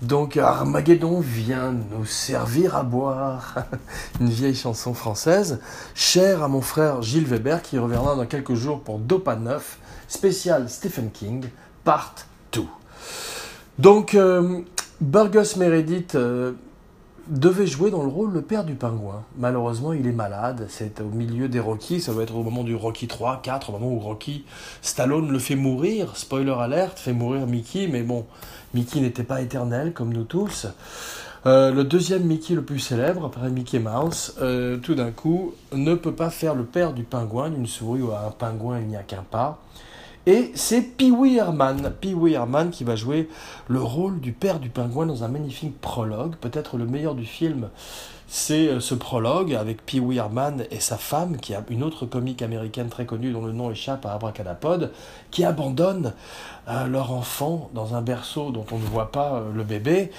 Donc 0.00 0.38
Armageddon 0.38 1.20
vient 1.20 1.72
nous 1.72 2.06
servir 2.06 2.74
à 2.74 2.84
boire. 2.84 3.66
Une 4.20 4.30
vieille 4.30 4.54
chanson 4.54 4.94
française, 4.94 5.60
chère 5.94 6.42
à 6.42 6.48
mon 6.48 6.62
frère 6.62 7.02
Gilles 7.02 7.26
Weber, 7.26 7.60
qui 7.60 7.78
reviendra 7.78 8.16
dans 8.16 8.26
quelques 8.26 8.54
jours 8.54 8.80
pour 8.80 8.98
Dopa 8.98 9.36
9, 9.36 9.78
spécial 10.08 10.70
Stephen 10.70 11.10
King, 11.10 11.44
part. 11.84 12.14
Donc, 13.78 14.14
euh, 14.14 14.60
Burgess 15.00 15.56
Meredith 15.56 16.14
euh, 16.14 16.52
devait 17.28 17.66
jouer 17.66 17.90
dans 17.90 18.02
le 18.02 18.08
rôle 18.08 18.32
le 18.32 18.42
père 18.42 18.64
du 18.64 18.74
pingouin. 18.74 19.24
Malheureusement, 19.38 19.94
il 19.94 20.06
est 20.06 20.12
malade. 20.12 20.66
C'est 20.68 21.00
au 21.00 21.08
milieu 21.08 21.48
des 21.48 21.58
Rocky. 21.58 22.00
Ça 22.00 22.12
va 22.12 22.22
être 22.22 22.34
au 22.34 22.42
moment 22.42 22.64
du 22.64 22.74
Rocky 22.74 23.08
3, 23.08 23.40
4, 23.42 23.70
au 23.70 23.72
moment 23.72 23.92
où 23.94 23.98
Rocky 23.98 24.44
Stallone 24.82 25.30
le 25.30 25.38
fait 25.38 25.56
mourir. 25.56 26.16
Spoiler 26.16 26.54
alert, 26.58 26.98
fait 26.98 27.14
mourir 27.14 27.46
Mickey. 27.46 27.88
Mais 27.90 28.02
bon, 28.02 28.26
Mickey 28.74 29.00
n'était 29.00 29.24
pas 29.24 29.40
éternel 29.40 29.94
comme 29.94 30.12
nous 30.12 30.24
tous. 30.24 30.66
Euh, 31.46 31.72
le 31.72 31.82
deuxième 31.82 32.24
Mickey 32.24 32.54
le 32.54 32.62
plus 32.62 32.78
célèbre, 32.78 33.24
après 33.24 33.50
Mickey 33.50 33.78
Mouse, 33.78 34.36
tout 34.82 34.94
d'un 34.94 35.10
coup, 35.10 35.54
ne 35.72 35.94
peut 35.94 36.12
pas 36.12 36.30
faire 36.30 36.54
le 36.54 36.64
père 36.64 36.92
du 36.92 37.04
pingouin, 37.04 37.48
d'une 37.48 37.66
souris 37.66 38.02
ou 38.02 38.12
à 38.12 38.26
un 38.26 38.30
pingouin 38.30 38.80
il 38.80 38.88
n'y 38.88 38.96
a 38.96 39.02
qu'un 39.02 39.24
pas. 39.28 39.58
Et 40.26 40.52
c'est 40.54 40.82
Pee 40.82 41.10
Wee 41.10 41.36
Herman, 41.36 41.92
Pee 42.00 42.14
Herman 42.32 42.70
qui 42.70 42.84
va 42.84 42.94
jouer 42.94 43.28
le 43.68 43.82
rôle 43.82 44.20
du 44.20 44.32
père 44.32 44.60
du 44.60 44.68
pingouin 44.68 45.06
dans 45.06 45.24
un 45.24 45.28
magnifique 45.28 45.80
prologue, 45.80 46.36
peut-être 46.36 46.76
le 46.76 46.86
meilleur 46.86 47.16
du 47.16 47.24
film 47.24 47.68
c'est 48.34 48.68
euh, 48.68 48.80
ce 48.80 48.94
prologue 48.94 49.54
avec 49.54 49.84
Pee 49.84 50.00
Wee 50.00 50.16
Herman 50.16 50.64
et 50.70 50.80
sa 50.80 50.96
femme, 50.96 51.36
qui 51.36 51.54
a 51.54 51.62
une 51.68 51.82
autre 51.82 52.06
comique 52.06 52.40
américaine 52.40 52.88
très 52.88 53.04
connue 53.04 53.30
dont 53.30 53.44
le 53.44 53.52
nom 53.52 53.70
échappe 53.70 54.06
à 54.06 54.14
Abracadapod, 54.14 54.90
qui 55.30 55.44
abandonnent 55.44 56.14
euh, 56.66 56.86
leur 56.86 57.12
enfant 57.12 57.68
dans 57.74 57.94
un 57.94 58.00
berceau 58.00 58.50
dont 58.50 58.64
on 58.72 58.78
ne 58.78 58.84
voit 58.84 59.12
pas 59.12 59.34
euh, 59.34 59.52
le 59.52 59.64
bébé 59.64 60.10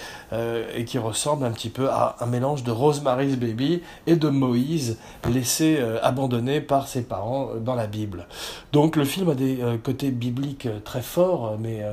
et 0.76 0.86
qui 0.86 1.00
ressemble 1.00 1.44
un 1.44 1.52
petit 1.52 1.70
peu 1.70 1.90
à 1.90 2.16
un 2.20 2.28
mélange 2.28 2.64
de 2.64 2.70
Rosemary's 2.70 3.36
Baby 3.36 3.82
et 4.06 4.16
de 4.16 4.30
Moïse 4.30 5.00
laissé 5.28 5.80
abandonné 6.02 6.62
par 6.62 6.88
ses 6.88 7.04
parents 7.04 7.50
dans 7.60 7.76
la 7.76 7.88
Bible. 7.88 8.28
Donc 8.72 8.96
le 8.96 9.06
film 9.06 9.30
a 9.30 9.36
des 9.36 9.60
côtés 9.84 10.12
bibliques 10.12 10.68
très 10.84 11.02
forts, 11.02 11.56
mais 11.60 11.84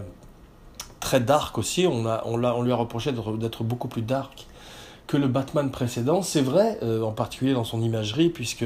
très 1.00 1.20
dark 1.20 1.58
aussi. 1.58 1.86
On 1.86 2.36
lui 2.36 2.72
a 2.72 2.76
reproché 2.76 3.12
d'être 3.12 3.62
beaucoup 3.62 3.88
plus 3.88 4.02
dark 4.02 4.46
que 5.10 5.16
le 5.16 5.26
Batman 5.26 5.72
précédent. 5.72 6.22
C'est 6.22 6.40
vrai, 6.40 6.78
euh, 6.84 7.02
en 7.02 7.10
particulier 7.10 7.52
dans 7.52 7.64
son 7.64 7.82
imagerie, 7.82 8.28
puisque 8.28 8.64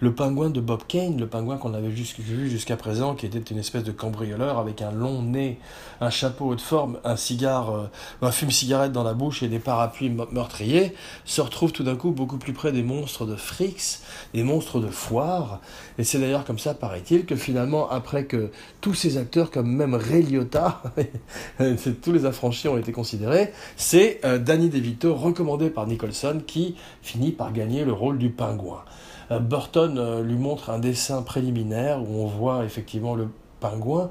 le 0.00 0.12
pingouin 0.12 0.50
de 0.50 0.60
Bob 0.60 0.82
Kane, 0.86 1.18
le 1.18 1.26
pingouin 1.26 1.56
qu'on 1.56 1.72
avait 1.72 1.88
vu 1.88 2.50
jusqu'à 2.50 2.76
présent, 2.76 3.14
qui 3.14 3.24
était 3.24 3.38
une 3.38 3.56
espèce 3.56 3.84
de 3.84 3.90
cambrioleur 3.90 4.58
avec 4.58 4.82
un 4.82 4.92
long 4.92 5.22
nez, 5.22 5.58
un 6.02 6.10
chapeau 6.10 6.48
haute 6.48 6.60
forme, 6.60 6.98
un 7.04 7.16
cigare, 7.16 7.74
euh, 7.74 7.90
un 8.20 8.30
fume-cigarette 8.30 8.92
dans 8.92 9.02
la 9.02 9.14
bouche 9.14 9.42
et 9.42 9.48
des 9.48 9.60
parapluies 9.60 10.10
meurtriers, 10.30 10.92
se 11.24 11.40
retrouve 11.40 11.72
tout 11.72 11.84
d'un 11.84 11.96
coup 11.96 12.10
beaucoup 12.10 12.36
plus 12.36 12.52
près 12.52 12.70
des 12.70 12.82
monstres 12.82 13.24
de 13.24 13.34
Frix, 13.34 14.02
des 14.34 14.42
monstres 14.42 14.80
de 14.80 14.88
foire. 14.88 15.60
Et 15.96 16.04
c'est 16.04 16.18
d'ailleurs 16.18 16.44
comme 16.44 16.58
ça, 16.58 16.74
paraît-il, 16.74 17.24
que 17.24 17.34
finalement, 17.34 17.88
après 17.88 18.26
que 18.26 18.50
tous 18.82 18.92
ces 18.92 19.16
acteurs, 19.16 19.50
comme 19.50 19.74
même 19.74 19.94
Ray 19.94 20.28
tous 22.02 22.12
les 22.12 22.26
affranchis 22.26 22.68
ont 22.68 22.76
été 22.76 22.92
considérés, 22.92 23.54
c'est 23.76 24.20
euh, 24.26 24.36
Danny 24.36 24.68
DeVito 24.68 25.14
recommandé 25.14 25.70
Nicholson 25.86 26.42
qui 26.46 26.76
finit 27.02 27.32
par 27.32 27.52
gagner 27.52 27.84
le 27.84 27.92
rôle 27.92 28.18
du 28.18 28.30
pingouin. 28.30 28.84
Euh, 29.30 29.38
Burton 29.38 29.98
euh, 29.98 30.22
lui 30.22 30.36
montre 30.36 30.70
un 30.70 30.78
dessin 30.78 31.22
préliminaire 31.22 32.00
où 32.02 32.22
on 32.22 32.26
voit 32.26 32.64
effectivement 32.64 33.14
le 33.14 33.28
pingouin 33.60 34.10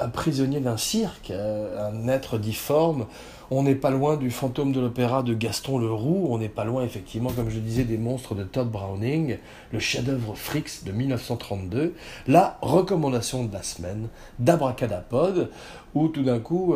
un 0.00 0.08
prisonnier 0.08 0.60
d'un 0.60 0.76
cirque, 0.76 1.30
euh, 1.30 1.90
un 1.90 2.08
être 2.08 2.38
difforme. 2.38 3.06
On 3.50 3.62
n'est 3.62 3.74
pas 3.74 3.90
loin 3.90 4.16
du 4.16 4.30
fantôme 4.30 4.72
de 4.72 4.80
l'opéra 4.80 5.22
de 5.22 5.34
Gaston 5.34 5.78
Leroux, 5.78 6.28
on 6.30 6.38
n'est 6.38 6.50
pas 6.50 6.64
loin 6.64 6.84
effectivement, 6.84 7.30
comme 7.30 7.48
je 7.48 7.58
disais, 7.58 7.84
des 7.84 7.96
monstres 7.96 8.34
de 8.34 8.44
Todd 8.44 8.70
Browning, 8.70 9.38
le 9.72 9.78
chef-d'œuvre 9.78 10.34
Frix 10.36 10.84
de 10.84 10.92
1932, 10.92 11.94
la 12.26 12.58
recommandation 12.60 13.44
de 13.44 13.52
la 13.52 13.62
semaine 13.62 14.08
d'Abracadapod, 14.38 15.50
où 15.94 16.08
tout 16.08 16.22
d'un 16.22 16.40
coup, 16.40 16.74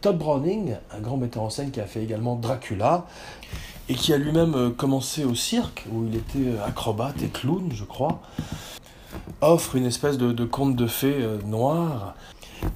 Todd 0.00 0.16
Browning, 0.16 0.76
un 0.92 1.00
grand 1.00 1.16
metteur 1.16 1.42
en 1.42 1.50
scène 1.50 1.70
qui 1.70 1.80
a 1.80 1.86
fait 1.86 2.02
également 2.02 2.36
Dracula, 2.36 3.06
et 3.88 3.94
qui 3.94 4.12
a 4.12 4.18
lui-même 4.18 4.54
euh, 4.54 4.70
commencé 4.70 5.24
au 5.24 5.34
cirque, 5.34 5.86
où 5.90 6.06
il 6.06 6.14
était 6.14 6.50
euh, 6.50 6.64
acrobate 6.64 7.20
et 7.22 7.28
clown, 7.28 7.70
je 7.72 7.84
crois, 7.84 8.20
offre 9.40 9.76
une 9.76 9.86
espèce 9.86 10.18
de, 10.18 10.44
conte 10.44 10.76
de 10.76 10.86
fées 10.86 11.18
euh, 11.20 11.38
noir, 11.46 12.14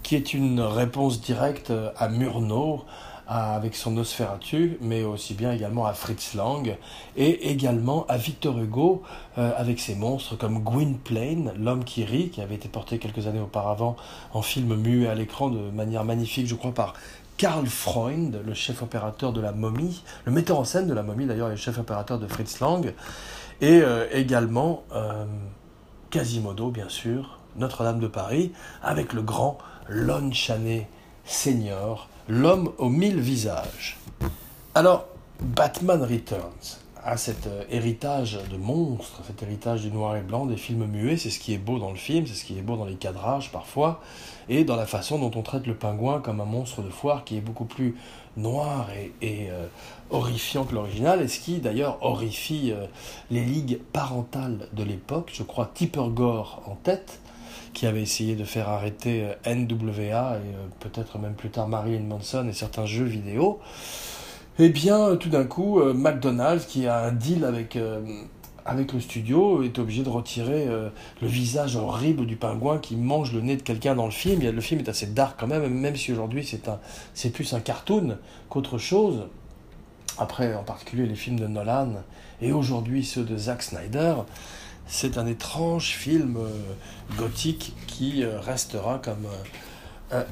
qui 0.02 0.16
est 0.16 0.34
une 0.34 0.60
réponse 0.60 1.20
directe 1.20 1.72
à 1.96 2.08
Murnau, 2.08 2.84
avec 3.32 3.74
son 3.74 3.92
Nosferatu, 3.92 4.76
mais 4.80 5.04
aussi 5.04 5.34
bien 5.34 5.52
également 5.52 5.86
à 5.86 5.94
Fritz 5.94 6.34
Lang, 6.34 6.76
et 7.16 7.50
également 7.50 8.04
à 8.08 8.16
Victor 8.18 8.58
Hugo, 8.58 9.02
avec 9.36 9.80
ses 9.80 9.94
monstres 9.94 10.36
comme 10.36 10.62
Gwynplaine, 10.62 11.52
l'homme 11.58 11.84
qui 11.84 12.04
rit, 12.04 12.28
qui 12.28 12.42
avait 12.42 12.56
été 12.56 12.68
porté 12.68 12.98
quelques 12.98 13.26
années 13.26 13.40
auparavant 13.40 13.96
en 14.34 14.42
film 14.42 14.74
muet 14.74 15.08
à 15.08 15.14
l'écran 15.14 15.48
de 15.48 15.70
manière 15.70 16.04
magnifique, 16.04 16.46
je 16.46 16.54
crois, 16.54 16.72
par 16.72 16.94
Karl 17.38 17.66
Freund, 17.66 18.40
le 18.44 18.54
chef 18.54 18.82
opérateur 18.82 19.32
de 19.32 19.40
la 19.40 19.52
momie, 19.52 20.02
le 20.24 20.32
metteur 20.32 20.58
en 20.58 20.64
scène 20.64 20.86
de 20.86 20.94
la 20.94 21.02
momie 21.02 21.26
d'ailleurs, 21.26 21.48
et 21.48 21.52
le 21.52 21.56
chef 21.56 21.78
opérateur 21.78 22.18
de 22.18 22.26
Fritz 22.26 22.60
Lang, 22.60 22.92
et 23.60 23.80
euh, 23.82 24.06
également 24.12 24.84
euh, 24.94 25.24
Quasimodo, 26.10 26.70
bien 26.70 26.88
sûr, 26.88 27.38
Notre-Dame 27.56 27.98
de 28.00 28.08
Paris, 28.08 28.52
avec 28.82 29.12
le 29.12 29.22
grand 29.22 29.58
Lon 29.88 30.30
Chaney 30.32 30.86
Senior, 31.24 32.08
l'homme 32.28 32.72
aux 32.78 32.88
mille 32.88 33.20
visages. 33.20 33.98
Alors, 34.74 35.06
Batman 35.40 36.02
Returns 36.02 36.78
a 37.04 37.16
cet 37.16 37.46
euh, 37.46 37.64
héritage 37.68 38.38
de 38.50 38.56
monstres, 38.56 39.22
cet 39.26 39.42
héritage 39.42 39.82
du 39.82 39.90
noir 39.90 40.16
et 40.16 40.20
blanc, 40.20 40.46
des 40.46 40.56
films 40.56 40.86
muets, 40.86 41.16
c'est 41.16 41.30
ce 41.30 41.40
qui 41.40 41.52
est 41.52 41.58
beau 41.58 41.78
dans 41.78 41.90
le 41.90 41.96
film, 41.96 42.26
c'est 42.26 42.34
ce 42.34 42.44
qui 42.44 42.56
est 42.56 42.62
beau 42.62 42.76
dans 42.76 42.84
les 42.84 42.94
cadrages 42.94 43.50
parfois, 43.50 44.00
et 44.48 44.64
dans 44.64 44.76
la 44.76 44.86
façon 44.86 45.18
dont 45.18 45.32
on 45.36 45.42
traite 45.42 45.66
le 45.66 45.74
pingouin 45.74 46.20
comme 46.20 46.40
un 46.40 46.44
monstre 46.44 46.80
de 46.82 46.90
foire 46.90 47.24
qui 47.24 47.36
est 47.36 47.40
beaucoup 47.40 47.64
plus 47.64 47.96
noir 48.36 48.88
et, 49.20 49.48
euh, 49.50 49.66
horrifiant 50.10 50.64
que 50.64 50.74
l'original, 50.74 51.20
et 51.22 51.28
ce 51.28 51.40
qui 51.40 51.58
d'ailleurs 51.58 51.98
horrifie 52.02 52.72
euh, 52.72 52.86
les 53.30 53.44
ligues 53.44 53.80
parentales 53.92 54.68
de 54.72 54.84
l'époque, 54.84 55.30
je 55.34 55.42
crois 55.42 55.70
Tipper 55.74 56.08
Gore 56.08 56.62
en 56.66 56.76
tête, 56.76 57.20
qui 57.72 57.86
avait 57.86 58.02
essayé 58.02 58.36
de 58.36 58.44
faire 58.44 58.68
arrêter 58.68 59.24
euh, 59.46 59.54
NWA 59.54 60.36
et 60.36 60.54
peut-être 60.80 61.18
même 61.18 61.34
plus 61.34 61.50
tard 61.50 61.68
Marilyn 61.68 62.04
Manson 62.04 62.46
et 62.48 62.52
certains 62.52 62.86
jeux 62.86 63.04
vidéo. 63.04 63.60
Eh 64.58 64.68
bien, 64.68 65.16
tout 65.16 65.30
d'un 65.30 65.44
coup, 65.44 65.82
McDonald's, 65.94 66.66
qui 66.66 66.86
a 66.86 66.98
un 67.06 67.12
deal 67.12 67.44
avec 67.44 67.78
avec 68.64 68.92
le 68.92 69.00
studio, 69.00 69.62
est 69.62 69.78
obligé 69.78 70.02
de 70.02 70.08
retirer 70.08 70.66
euh, 70.68 70.88
le 71.20 71.28
visage 71.28 71.76
horrible 71.76 72.26
du 72.26 72.36
pingouin 72.36 72.78
qui 72.78 72.96
mange 72.96 73.32
le 73.32 73.40
nez 73.40 73.56
de 73.56 73.62
quelqu'un 73.62 73.94
dans 73.94 74.04
le 74.04 74.12
film. 74.12 74.40
Le 74.40 74.60
film 74.60 74.80
est 74.80 74.88
assez 74.88 75.06
dark 75.06 75.38
quand 75.38 75.46
même, 75.46 75.68
même 75.68 75.96
si 75.96 76.12
aujourd'hui 76.12 76.44
c'est, 76.44 76.70
c'est 77.14 77.30
plus 77.30 77.54
un 77.54 77.60
cartoon 77.60 78.18
qu'autre 78.48 78.78
chose. 78.78 79.26
Après, 80.18 80.54
en 80.54 80.62
particulier 80.62 81.06
les 81.06 81.14
films 81.14 81.40
de 81.40 81.46
Nolan 81.46 81.94
et 82.40 82.52
aujourd'hui 82.52 83.04
ceux 83.04 83.24
de 83.24 83.36
Zack 83.36 83.62
Snyder, 83.62 84.14
c'est 84.86 85.18
un 85.18 85.26
étrange 85.26 85.90
film 85.96 86.36
euh, 86.36 86.48
gothique 87.18 87.74
qui 87.86 88.24
euh, 88.24 88.40
restera 88.40 88.98
comme 88.98 89.26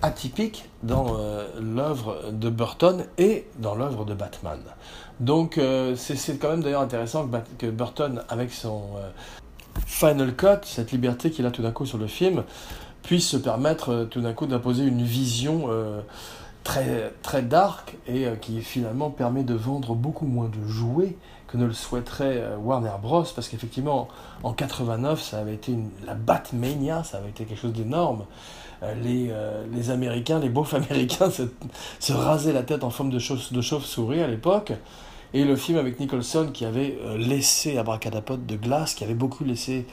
atypique 0.02 0.68
dans 0.82 1.16
l'œuvre 1.58 2.30
de 2.32 2.50
Burton 2.50 3.06
et 3.16 3.46
dans 3.60 3.74
l'œuvre 3.74 4.04
de 4.04 4.12
Batman. 4.12 4.60
Donc 5.20 5.58
euh, 5.58 5.94
c'est 5.96 6.38
quand 6.38 6.50
même 6.50 6.62
d'ailleurs 6.62 6.80
intéressant 6.80 7.28
que, 7.58 7.66
Burton, 7.66 8.22
avec 8.30 8.52
son 8.52 8.82
euh, 8.96 9.10
Final 9.86 10.34
Cut, 10.34 10.64
cette 10.64 10.92
liberté 10.92 11.30
qu'il 11.30 11.44
a 11.44 11.50
tout 11.50 11.62
d'un 11.62 11.72
coup 11.72 11.84
sur 11.84 11.98
le 11.98 12.06
film, 12.06 12.42
puisse 13.02 13.28
se 13.28 13.36
permettre 13.36 13.90
euh, 13.90 14.04
tout 14.06 14.22
d'un 14.22 14.32
coup 14.32 14.46
d'imposer 14.46 14.84
une 14.84 15.02
vision 15.02 15.68
très, 16.64 17.12
très 17.22 17.42
dark 17.42 17.96
et 18.06 18.26
qui 18.40 18.62
finalement 18.62 19.10
permet 19.10 19.42
de 19.42 19.54
vendre 19.54 19.94
beaucoup 19.94 20.26
moins 20.26 20.48
de 20.48 20.66
jouets 20.66 21.16
que 21.50 21.56
ne 21.56 21.66
le 21.66 21.72
souhaiterait 21.72 22.42
Warner 22.62 22.92
Bros. 23.02 23.24
Parce 23.34 23.48
qu'effectivement, 23.48 24.08
en 24.42 24.52
89, 24.52 25.20
ça 25.20 25.38
avait 25.38 25.54
été 25.54 25.74
la 26.06 26.14
Batmania, 26.14 27.04
ça 27.04 27.18
avait 27.18 27.30
été 27.30 27.44
quelque 27.44 27.60
chose 27.60 27.72
d'énorme. 27.72 28.24
Les, 29.02 29.30
les, 29.74 29.90
Américains, 29.90 30.38
les 30.38 30.48
beaufs 30.48 30.72
américains 30.74 31.30
se, 31.30 31.42
se, 31.98 32.14
rasaient 32.14 32.54
la 32.54 32.62
tête 32.62 32.82
en 32.82 32.88
forme 32.88 33.10
de, 33.10 33.18
chauve-souris 33.18 34.22
à 34.22 34.26
l'époque. 34.26 34.72
Et 35.32 35.44
le 35.44 35.56
film 35.56 35.78
avec 35.78 36.00
Nicholson 36.00 36.50
qui 36.52 36.64
avait 36.64 36.98
euh, 37.02 37.16
laissé 37.16 37.78
Abracadapod 37.78 38.46
de 38.46 38.56
glace, 38.56 38.94
qui 38.94 39.04
avait 39.04 39.14
beaucoup 39.14 39.44
laissé, 39.44 39.86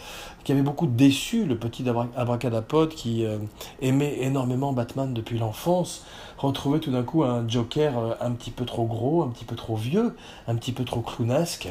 qui 0.43 0.51
avait 0.51 0.61
beaucoup 0.61 0.87
déçu 0.87 1.45
le 1.45 1.57
petit 1.57 1.85
Abracadapod 2.15 2.89
qui 2.89 3.25
euh, 3.25 3.37
aimait 3.81 4.17
énormément 4.21 4.73
Batman 4.73 5.13
depuis 5.13 5.37
l'enfance, 5.37 6.05
retrouvait 6.37 6.79
tout 6.79 6.91
d'un 6.91 7.03
coup 7.03 7.23
un 7.23 7.47
Joker 7.47 7.97
euh, 7.97 8.13
un 8.19 8.31
petit 8.31 8.51
peu 8.51 8.65
trop 8.65 8.85
gros, 8.85 9.23
un 9.23 9.27
petit 9.27 9.45
peu 9.45 9.55
trop 9.55 9.75
vieux, 9.75 10.15
un 10.47 10.55
petit 10.55 10.71
peu 10.71 10.83
trop 10.83 11.01
clownesque, 11.01 11.67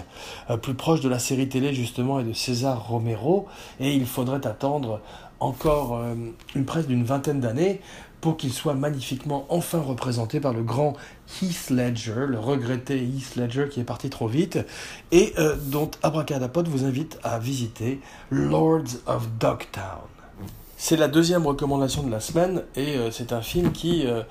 plus 0.62 0.75
proche 0.75 1.00
de 1.00 1.08
la 1.08 1.18
série 1.18 1.49
télé 1.49 1.75
justement 1.75 2.20
et 2.20 2.25
de 2.25 2.32
César 2.32 2.88
Romero, 2.88 3.46
et 3.80 3.94
il 3.94 4.06
faudrait 4.06 4.46
attendre 4.46 5.00
encore 5.40 6.02
une 6.55 6.64
presse 6.64 6.87
d'une 6.87 7.05
vingtaine 7.05 7.40
d'années 7.40 7.81
pour 8.21 8.37
qu'il 8.37 8.52
soit 8.52 8.75
magnifiquement 8.75 9.47
enfin 9.50 9.81
représenté 9.81 10.40
par 10.40 10.52
le 10.52 10.62
grand 10.62 10.95
Heath 11.40 11.71
Ledger, 11.71 12.26
le 12.26 12.38
regretté 12.38 13.02
Heath 13.02 13.37
Ledger 13.37 13.69
qui 13.71 13.81
est 13.81 13.85
parti 13.85 14.11
trop 14.11 14.26
vite, 14.26 14.59
et 15.12 15.33
euh, 15.38 15.57
dont 15.57 15.90
Abracadapod 16.02 16.66
vous 16.69 16.85
invite 16.85 17.19
à 17.23 17.38
visiter 17.38 18.00
Lords 18.31 18.97
of 19.07 19.28
Dogtown. 19.38 20.15
C'est 20.78 20.99
la 20.99 21.09
deuxième 21.09 21.47
recommandation 21.47 22.02
de 22.02 22.11
la 22.11 22.21
semaine 22.21 22.62
et 22.76 22.97
euh, 22.97 23.11
c'est 23.11 23.33
un 23.33 23.40
film 23.40 23.73
qui, 23.73 24.06
euh, 24.06 24.23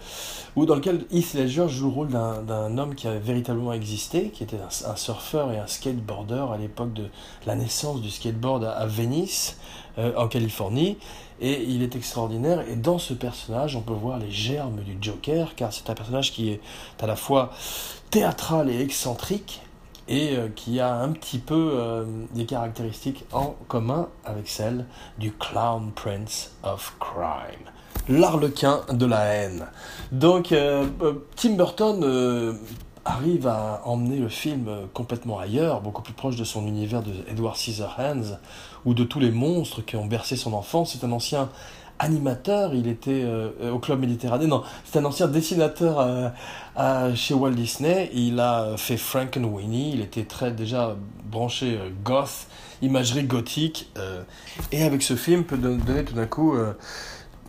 dans 0.55 0.75
lequel 0.75 1.03
Heath 1.11 1.33
Ledger 1.33 1.67
joue 1.67 1.87
le 1.87 1.93
rôle 1.93 2.09
d'un 2.09 2.77
homme 2.77 2.93
qui 2.93 3.07
a 3.07 3.17
véritablement 3.17 3.73
existé, 3.73 4.29
qui 4.29 4.43
était 4.43 4.59
un, 4.85 4.95
surfeur 4.95 5.51
et 5.51 5.57
un 5.57 5.65
skateboarder 5.65 6.45
à 6.53 6.57
l'époque 6.57 6.93
de 6.93 7.07
la 7.47 7.55
naissance 7.55 7.99
du 7.99 8.11
skateboard 8.11 8.63
à, 8.63 8.73
à 8.73 8.85
Venice, 8.85 9.57
en 9.97 10.27
Californie, 10.27 10.97
et 11.39 11.63
il 11.63 11.81
est 11.81 11.95
extraordinaire. 11.95 12.61
Et 12.69 12.75
dans 12.75 12.99
ce 12.99 13.13
personnage, 13.13 13.75
on 13.75 13.81
peut 13.81 13.93
voir 13.93 14.19
les 14.19 14.29
germes 14.29 14.81
du 14.81 14.97
Joker, 15.01 15.55
car 15.55 15.73
c'est 15.73 15.89
un 15.89 15.93
personnage 15.95 16.31
qui 16.31 16.49
est 16.49 16.61
à 17.01 17.07
la 17.07 17.15
fois 17.15 17.51
théâtral 18.11 18.69
et 18.69 18.81
excentrique, 18.81 19.61
et 20.07 20.35
euh, 20.35 20.49
qui 20.55 20.79
a 20.79 20.93
un 20.95 21.11
petit 21.11 21.39
peu 21.39 21.71
euh, 21.73 22.05
des 22.33 22.45
caractéristiques 22.45 23.25
en 23.31 23.55
commun 23.67 24.07
avec 24.23 24.47
celles 24.47 24.85
du 25.17 25.31
Clown 25.31 25.91
Prince 25.93 26.51
of 26.63 26.95
Crime. 26.99 27.71
L'arlequin 28.07 28.81
de 28.91 29.05
la 29.05 29.25
haine. 29.25 29.65
Donc, 30.11 30.51
euh, 30.51 30.85
Tim 31.35 31.53
Burton 31.53 32.55
arrive 33.03 33.47
à 33.47 33.81
emmener 33.85 34.17
le 34.17 34.29
film 34.29 34.69
complètement 34.93 35.39
ailleurs, 35.39 35.81
beaucoup 35.81 36.03
plus 36.03 36.13
proche 36.13 36.35
de 36.35 36.43
son 36.43 36.67
univers 36.67 37.01
de 37.01 37.11
Edward 37.27 37.55
Scissorhands 37.55 38.37
ou 38.83 38.93
de 38.93 39.03
tous 39.03 39.19
les 39.19 39.31
monstres 39.31 39.81
qui 39.81 39.95
ont 39.95 40.05
bercé 40.05 40.35
son 40.35 40.53
enfance. 40.53 40.93
C'est 40.93 41.05
un 41.05 41.11
ancien 41.11 41.49
animateur, 41.99 42.73
il 42.73 42.87
était 42.87 43.21
euh, 43.23 43.71
au 43.71 43.79
Club 43.79 43.99
Méditerranée, 43.99 44.47
non, 44.47 44.63
c'est 44.83 44.99
un 44.99 45.05
ancien 45.05 45.27
dessinateur 45.27 45.99
euh, 46.77 47.15
chez 47.15 47.33
Walt 47.33 47.51
Disney, 47.51 48.09
il 48.13 48.39
a 48.39 48.75
fait 48.77 48.97
Frankenweenie, 48.97 49.93
il 49.93 50.01
était 50.01 50.25
très 50.25 50.51
déjà 50.51 50.95
branché 51.25 51.77
euh, 51.79 51.89
goth, 52.03 52.47
imagerie 52.81 53.23
gothique, 53.23 53.89
et 54.71 54.83
avec 54.83 55.01
ce 55.01 55.15
film 55.15 55.45
peut 55.45 55.57
donner 55.57 56.03
tout 56.03 56.13
d'un 56.13 56.25
coup 56.25 56.55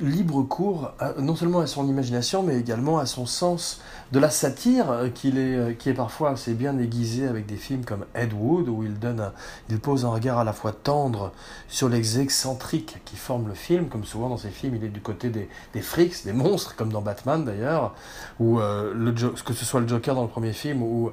libre 0.00 0.42
cours, 0.42 0.92
non 1.18 1.34
seulement 1.34 1.60
à 1.60 1.66
son 1.66 1.88
imagination, 1.88 2.42
mais 2.42 2.58
également 2.58 2.98
à 2.98 3.06
son 3.06 3.24
sens 3.24 3.80
de 4.12 4.18
la 4.18 4.30
satire, 4.30 4.90
euh, 4.90 5.06
est, 5.06 5.34
euh, 5.34 5.72
qui 5.72 5.88
est 5.88 5.94
parfois 5.94 6.30
assez 6.30 6.52
bien 6.52 6.78
aiguisé 6.78 7.26
avec 7.26 7.46
des 7.46 7.56
films 7.56 7.84
comme 7.84 8.04
Ed 8.14 8.32
Wood, 8.34 8.68
où 8.68 8.82
il, 8.82 8.98
donne 8.98 9.32
il 9.70 9.80
pose 9.80 10.04
un 10.04 10.10
regard 10.10 10.38
à 10.38 10.44
la 10.44 10.52
fois 10.52 10.72
tendre 10.72 11.32
sur 11.68 11.88
les 11.88 12.20
excentriques 12.20 12.98
qui 13.04 13.16
forment 13.16 13.48
le 13.48 13.54
film, 13.54 13.88
comme 13.88 14.04
souvent 14.04 14.28
dans 14.28 14.36
ses 14.36 14.50
films, 14.50 14.76
il 14.76 14.84
est 14.84 14.90
du 14.90 15.00
côté 15.00 15.30
des, 15.30 15.48
des 15.72 15.80
frics, 15.80 16.24
des 16.24 16.32
monstres, 16.34 16.76
comme 16.76 16.92
dans 16.92 17.02
Batman 17.02 17.44
d'ailleurs, 17.44 17.94
ou 18.38 18.60
euh, 18.60 19.12
que 19.44 19.54
ce 19.54 19.64
soit 19.64 19.80
le 19.80 19.88
Joker 19.88 20.14
dans 20.14 20.22
le 20.22 20.28
premier 20.28 20.52
film, 20.52 20.82
ou, 20.82 21.10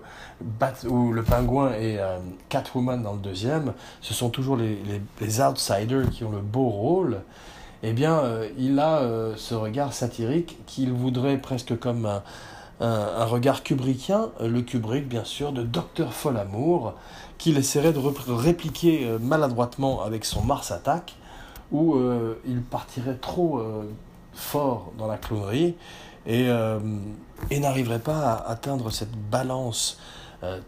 ou 0.87 1.11
le 1.13 1.23
pingouin 1.23 1.73
et 1.73 1.99
Catwoman 2.49 3.01
dans 3.01 3.13
le 3.13 3.19
deuxième, 3.19 3.73
ce 4.01 4.13
sont 4.13 4.29
toujours 4.29 4.57
les, 4.57 4.81
les 5.21 5.41
outsiders 5.41 6.09
qui 6.11 6.23
ont 6.25 6.31
le 6.31 6.41
beau 6.41 6.67
rôle 6.67 7.21
eh 7.85 7.91
bien, 7.91 8.19
euh, 8.19 8.47
il 8.57 8.79
a 8.79 8.99
euh, 8.99 9.33
ce 9.35 9.53
regard 9.53 9.91
satirique 9.93 10.57
qu'il 10.65 10.93
voudrait 10.93 11.37
presque 11.37 11.77
comme 11.77 12.21
un, 12.79 13.25
regard 13.25 13.61
kubrickien, 13.61 14.29
le 14.41 14.61
Kubrick 14.61 15.07
bien 15.07 15.25
sûr, 15.25 15.51
de 15.51 15.63
Docteur 15.63 16.13
Folamour, 16.13 16.93
qu'il 17.37 17.57
essaierait 17.57 17.91
de 17.91 17.99
répliquer 18.31 19.05
euh, 19.05 19.19
maladroitement 19.19 20.01
avec 20.01 20.23
son 20.23 20.43
Mars 20.43 20.71
Attack, 20.71 21.15
où 21.71 21.97
il 22.45 22.61
partirait 22.61 23.15
trop 23.15 23.59
fort 24.31 24.93
dans 24.99 25.07
la 25.07 25.17
clownerie 25.17 25.75
et 26.27 26.47
n'arriverait 27.51 27.97
pas 27.97 28.19
à 28.19 28.51
atteindre 28.51 28.91
cette 28.91 29.15
balance 29.31 29.97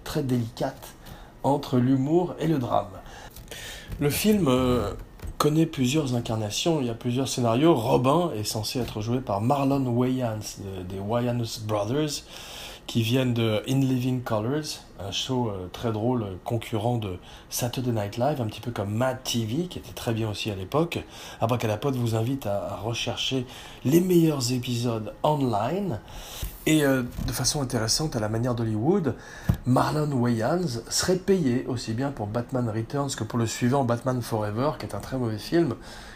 très 0.04 0.24
délicate 0.24 0.96
entre 1.44 1.78
l'humour 1.78 2.34
et 2.40 2.48
le 2.48 2.58
drame. 2.58 2.90
Le 4.00 4.10
film 4.10 4.50
connaît 5.38 5.66
plusieurs 5.66 6.16
incarnations, 6.16 6.80
il 6.82 6.88
y 6.88 6.90
a 6.90 6.94
plusieurs 6.94 7.28
scénarios. 7.28 7.76
Robin 7.76 8.32
est 8.36 8.44
censé 8.44 8.80
être 8.80 9.02
joué 9.02 9.20
par 9.20 9.42
Marlon 9.42 9.86
Wayans 9.88 10.40
des 10.90 11.00
Wayans 11.00 11.44
Brothers, 11.68 12.24
qui 12.88 13.02
viennent 13.02 13.34
de 13.34 13.64
In 13.68 13.80
Living 13.80 14.22
Colors, 14.22 14.82
un 15.00 15.12
show 15.12 15.50
euh, 15.50 15.68
très 15.72 15.92
drôle 15.92 16.26
concurrent 16.44 16.98
de 16.98 17.18
Saturday 17.50 17.92
Night 17.92 18.18
Live, 18.18 18.42
un 18.42 18.46
petit 18.46 18.62
peu 18.62 18.72
comme 18.72 18.94
Mad 18.94 19.24
TV, 19.24 19.68
qui 19.68 19.80
était 19.80 19.94
très 19.94 20.14
bien 20.14 20.30
aussi 20.30 20.52
à 20.52 20.56
l'époque. 20.56 21.00
Abracadapod 21.42 21.96
vous 21.96 22.16
invite 22.16 22.46
à, 22.46 22.80
rechercher 22.84 23.46
les 23.84 24.02
meilleurs 24.02 24.52
épisodes 24.52 25.14
online. 25.24 26.00
Et 26.68 26.84
euh, 26.84 27.04
de 27.28 27.32
façon 27.32 27.62
intéressante, 27.62 28.16
à 28.16 28.20
la 28.20 28.30
manière 28.30 28.56
d'Hollywood, 28.56 29.16
Marlon 29.66 30.12
Wayans 30.14 30.82
serait 30.90 31.18
payé 31.18 31.66
aussi 31.68 31.94
bien 31.94 32.12
pour 32.12 32.28
Batman 32.28 32.70
Returns 32.70 33.12
que 33.16 33.24
pour 33.24 33.38
le 33.38 33.48
suivant 33.48 33.84
Batman 33.84 34.22
Forever, 34.22 34.72
qui 34.80 34.86
est 34.86 34.96
un 34.96 35.00
très 35.00 35.18
mauvais 35.18 35.38
film, 35.38 35.76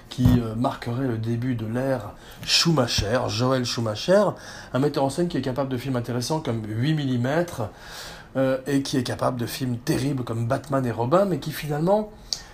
qui 0.09 0.25
euh, 0.39 0.55
marquerait 0.55 1.07
le 1.07 1.17
début 1.17 1.55
de 1.55 1.65
l'ère 1.65 2.13
Schumacher, 2.43 3.21
Joel 3.27 3.65
Schumacher, 3.65 4.25
un 4.73 4.79
metteur 4.79 5.03
en 5.03 5.09
scène 5.09 5.27
qui 5.27 5.37
est 5.37 5.41
capable 5.41 5.69
de 5.69 5.77
films 5.77 5.95
intéressants 5.95 6.39
comme 6.39 6.63
8 6.67 6.93
mm, 6.93 7.45
euh, 8.35 8.57
et 8.67 8.81
qui 8.81 8.97
est 8.97 9.03
capable 9.03 9.39
de 9.39 9.45
films 9.45 9.77
terribles 9.77 10.23
comme 10.23 10.47
Batman 10.47 10.85
et 10.85 10.91
Robin, 10.91 11.25
mais 11.25 11.39
qui 11.39 11.51
finalement 11.51 12.11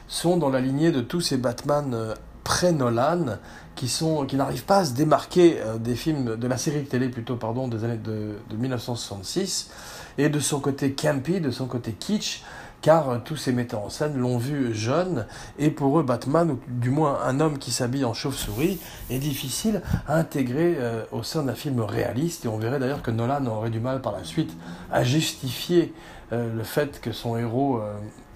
sont 0.07 0.37
dans 0.37 0.49
la 0.49 0.59
lignée 0.59 0.91
de 0.91 1.01
tous 1.01 1.21
ces 1.21 1.37
Batman 1.37 2.15
pré-Nolan 2.43 3.37
qui, 3.75 3.87
qui 4.27 4.35
n'arrivent 4.35 4.65
pas 4.65 4.77
à 4.77 4.85
se 4.85 4.93
démarquer 4.93 5.59
euh, 5.59 5.77
des 5.77 5.95
films, 5.95 6.37
de 6.37 6.47
la 6.47 6.57
série 6.57 6.81
de 6.81 6.87
télé 6.87 7.09
plutôt, 7.09 7.35
pardon, 7.35 7.67
des 7.67 7.83
années 7.83 7.97
de, 7.97 8.37
de 8.49 8.55
1966, 8.55 9.69
et 10.17 10.29
de 10.29 10.39
son 10.39 10.59
côté 10.59 10.93
campy, 10.93 11.41
de 11.41 11.51
son 11.51 11.65
côté 11.65 11.91
kitsch, 11.91 12.43
car 12.85 13.09
euh, 13.09 13.17
tous 13.17 13.35
ces 13.35 13.51
metteurs 13.51 13.81
en 13.81 13.89
scène 13.89 14.15
l'ont 14.15 14.37
vu 14.37 14.75
jeune, 14.75 15.25
et 15.57 15.71
pour 15.71 15.99
eux, 15.99 16.03
Batman, 16.03 16.51
ou 16.51 16.59
du 16.67 16.91
moins 16.91 17.17
un 17.25 17.39
homme 17.39 17.57
qui 17.57 17.71
s'habille 17.71 18.05
en 18.05 18.13
chauve-souris, 18.13 18.79
est 19.09 19.17
difficile 19.17 19.81
à 20.07 20.17
intégrer 20.17 20.75
euh, 20.77 21.03
au 21.11 21.23
sein 21.23 21.41
d'un 21.41 21.55
film 21.55 21.81
réaliste, 21.81 22.45
et 22.45 22.47
on 22.47 22.57
verrait 22.57 22.77
d'ailleurs 22.77 23.01
que 23.01 23.09
Nolan 23.09 23.47
aurait 23.47 23.71
du 23.71 23.79
mal 23.79 24.01
par 24.01 24.11
la 24.11 24.23
suite 24.23 24.55
à 24.91 25.03
justifier 25.03 25.93
le 26.31 26.63
fait 26.63 27.01
que 27.01 27.11
son 27.11 27.37
héros 27.37 27.81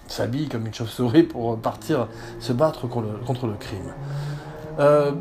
s'habille 0.08 0.48
comme 0.48 0.68
une 0.68 0.74
chauve-souris 0.74 1.24
pour 1.24 1.58
partir 1.60 2.08
se 2.40 2.54
battre 2.54 2.88
contre 2.88 3.08
le, 3.08 3.18
contre 3.26 3.48
le 3.48 3.54
crime. 3.54 3.92
Euh, 4.80 5.12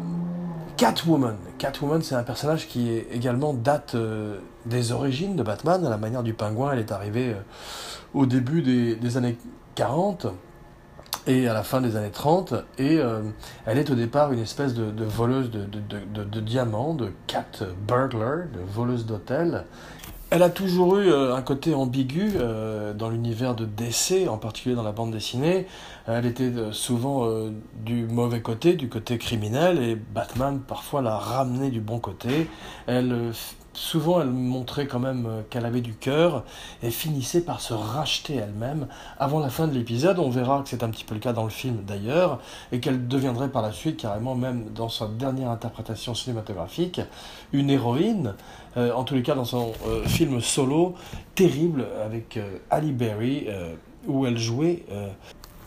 Catwoman. 0.79 1.37
Catwoman, 1.59 2.03
c'est 2.03 2.15
un 2.15 2.23
personnage 2.23 2.69
qui 2.69 2.91
est 2.91 3.09
également 3.13 3.53
date 3.53 3.97
euh, 3.97 4.39
des 4.69 4.93
origines 4.93 5.37
de 5.37 5.43
Batman, 5.43 5.85
à 5.85 5.91
la 5.91 5.97
manière 5.97 6.23
du 6.23 6.35
pingouin. 6.35 6.73
Elle 6.73 6.81
est 6.81 6.93
arrivée 6.93 7.31
euh, 7.31 7.41
au 8.15 8.27
début 8.27 8.63
des, 8.63 9.17
années 9.17 9.37
40 9.75 10.27
et 11.27 11.49
à 11.49 11.55
la 11.55 11.63
fin 11.63 11.81
des 11.81 11.97
années 11.97 12.11
30. 12.11 12.55
Et 12.79 13.01
elle 13.67 13.79
est 13.79 13.91
au 13.91 13.95
départ 13.95 14.33
une 14.33 14.39
espèce 14.39 14.73
de, 14.73 15.05
voleuse 15.05 15.51
de, 15.51 16.41
diamants, 16.41 16.95
de 16.95 17.13
cat 17.27 17.65
burglar, 17.87 18.47
de 18.53 18.61
voleuse 18.67 19.05
d'hôtel. 19.05 19.65
Elle 20.31 20.43
a 20.43 20.51
toujours 20.51 20.99
eu 20.99 21.11
euh, 21.11 21.35
un 21.35 21.41
côté 21.41 21.75
ambigu 21.75 22.33
euh, 22.37 22.93
dans 22.93 23.09
l'univers 23.09 23.55
de 23.55 23.65
DC, 23.65 24.29
en 24.29 24.37
particulier 24.37 24.75
dans 24.75 24.83
la 24.83 24.93
bande 24.93 25.11
dessinée. 25.11 25.67
Elle 26.07 26.27
était 26.27 26.45
euh, 26.45 26.71
souvent 26.71 27.27
du 27.75 28.07
mauvais 28.07 28.43
côté, 28.43 28.75
du 28.75 28.91
côté 28.91 29.17
criminel, 29.17 29.83
et 29.83 29.97
Batman 29.97 30.61
parfois 30.61 31.01
l'a 31.01 31.17
ramenée 31.17 31.71
du 31.71 31.81
bon 31.81 31.99
côté. 31.99 32.51
Elle 32.87 33.33
souvent 33.79 34.21
elle 34.21 34.31
montrait 34.31 34.87
quand 34.87 34.99
même 34.99 35.27
euh, 35.27 35.43
qu'elle 35.49 35.65
avait 35.65 35.81
du 35.81 35.95
cœur 35.95 36.45
et 36.83 36.91
finissait 36.91 37.41
par 37.41 37.61
se 37.61 37.73
racheter 37.73 38.35
elle-même 38.35 38.89
avant 39.19 39.39
la 39.39 39.49
fin 39.49 39.69
de 39.69 39.73
l'épisode. 39.73 40.19
On 40.19 40.31
verra 40.31 40.63
que 40.63 40.69
c'est 40.69 40.83
un 40.83 40.91
petit 40.91 41.05
peu 41.05 41.15
le 41.15 41.21
cas 41.21 41.33
dans 41.33 41.45
le 41.45 41.51
film 41.51 41.85
d'ailleurs 41.87 42.41
et 42.73 42.81
qu'elle 42.81 43.07
deviendrait 43.07 43.49
par 43.49 43.63
la 43.63 43.73
suite 43.73 43.97
carrément 43.97 44.35
même 44.35 44.71
dans 44.75 44.89
sa 44.89 45.07
dernière 45.07 45.51
interprétation 45.51 46.15
cinématographique 46.15 47.01
une 47.53 47.71
héroïne, 47.71 48.35
euh, 48.77 48.93
en 48.93 49.05
tous 49.05 49.15
les 49.15 49.23
cas 49.23 49.35
dans 49.35 49.45
son 49.45 49.73
euh, 49.87 50.05
film 50.05 50.41
solo 50.41 50.95
terrible 51.35 51.87
avec 52.05 52.39
Ali 52.71 52.93
Berry 52.93 53.47
où 54.09 54.27
elle 54.27 54.39
jouait 54.39 54.85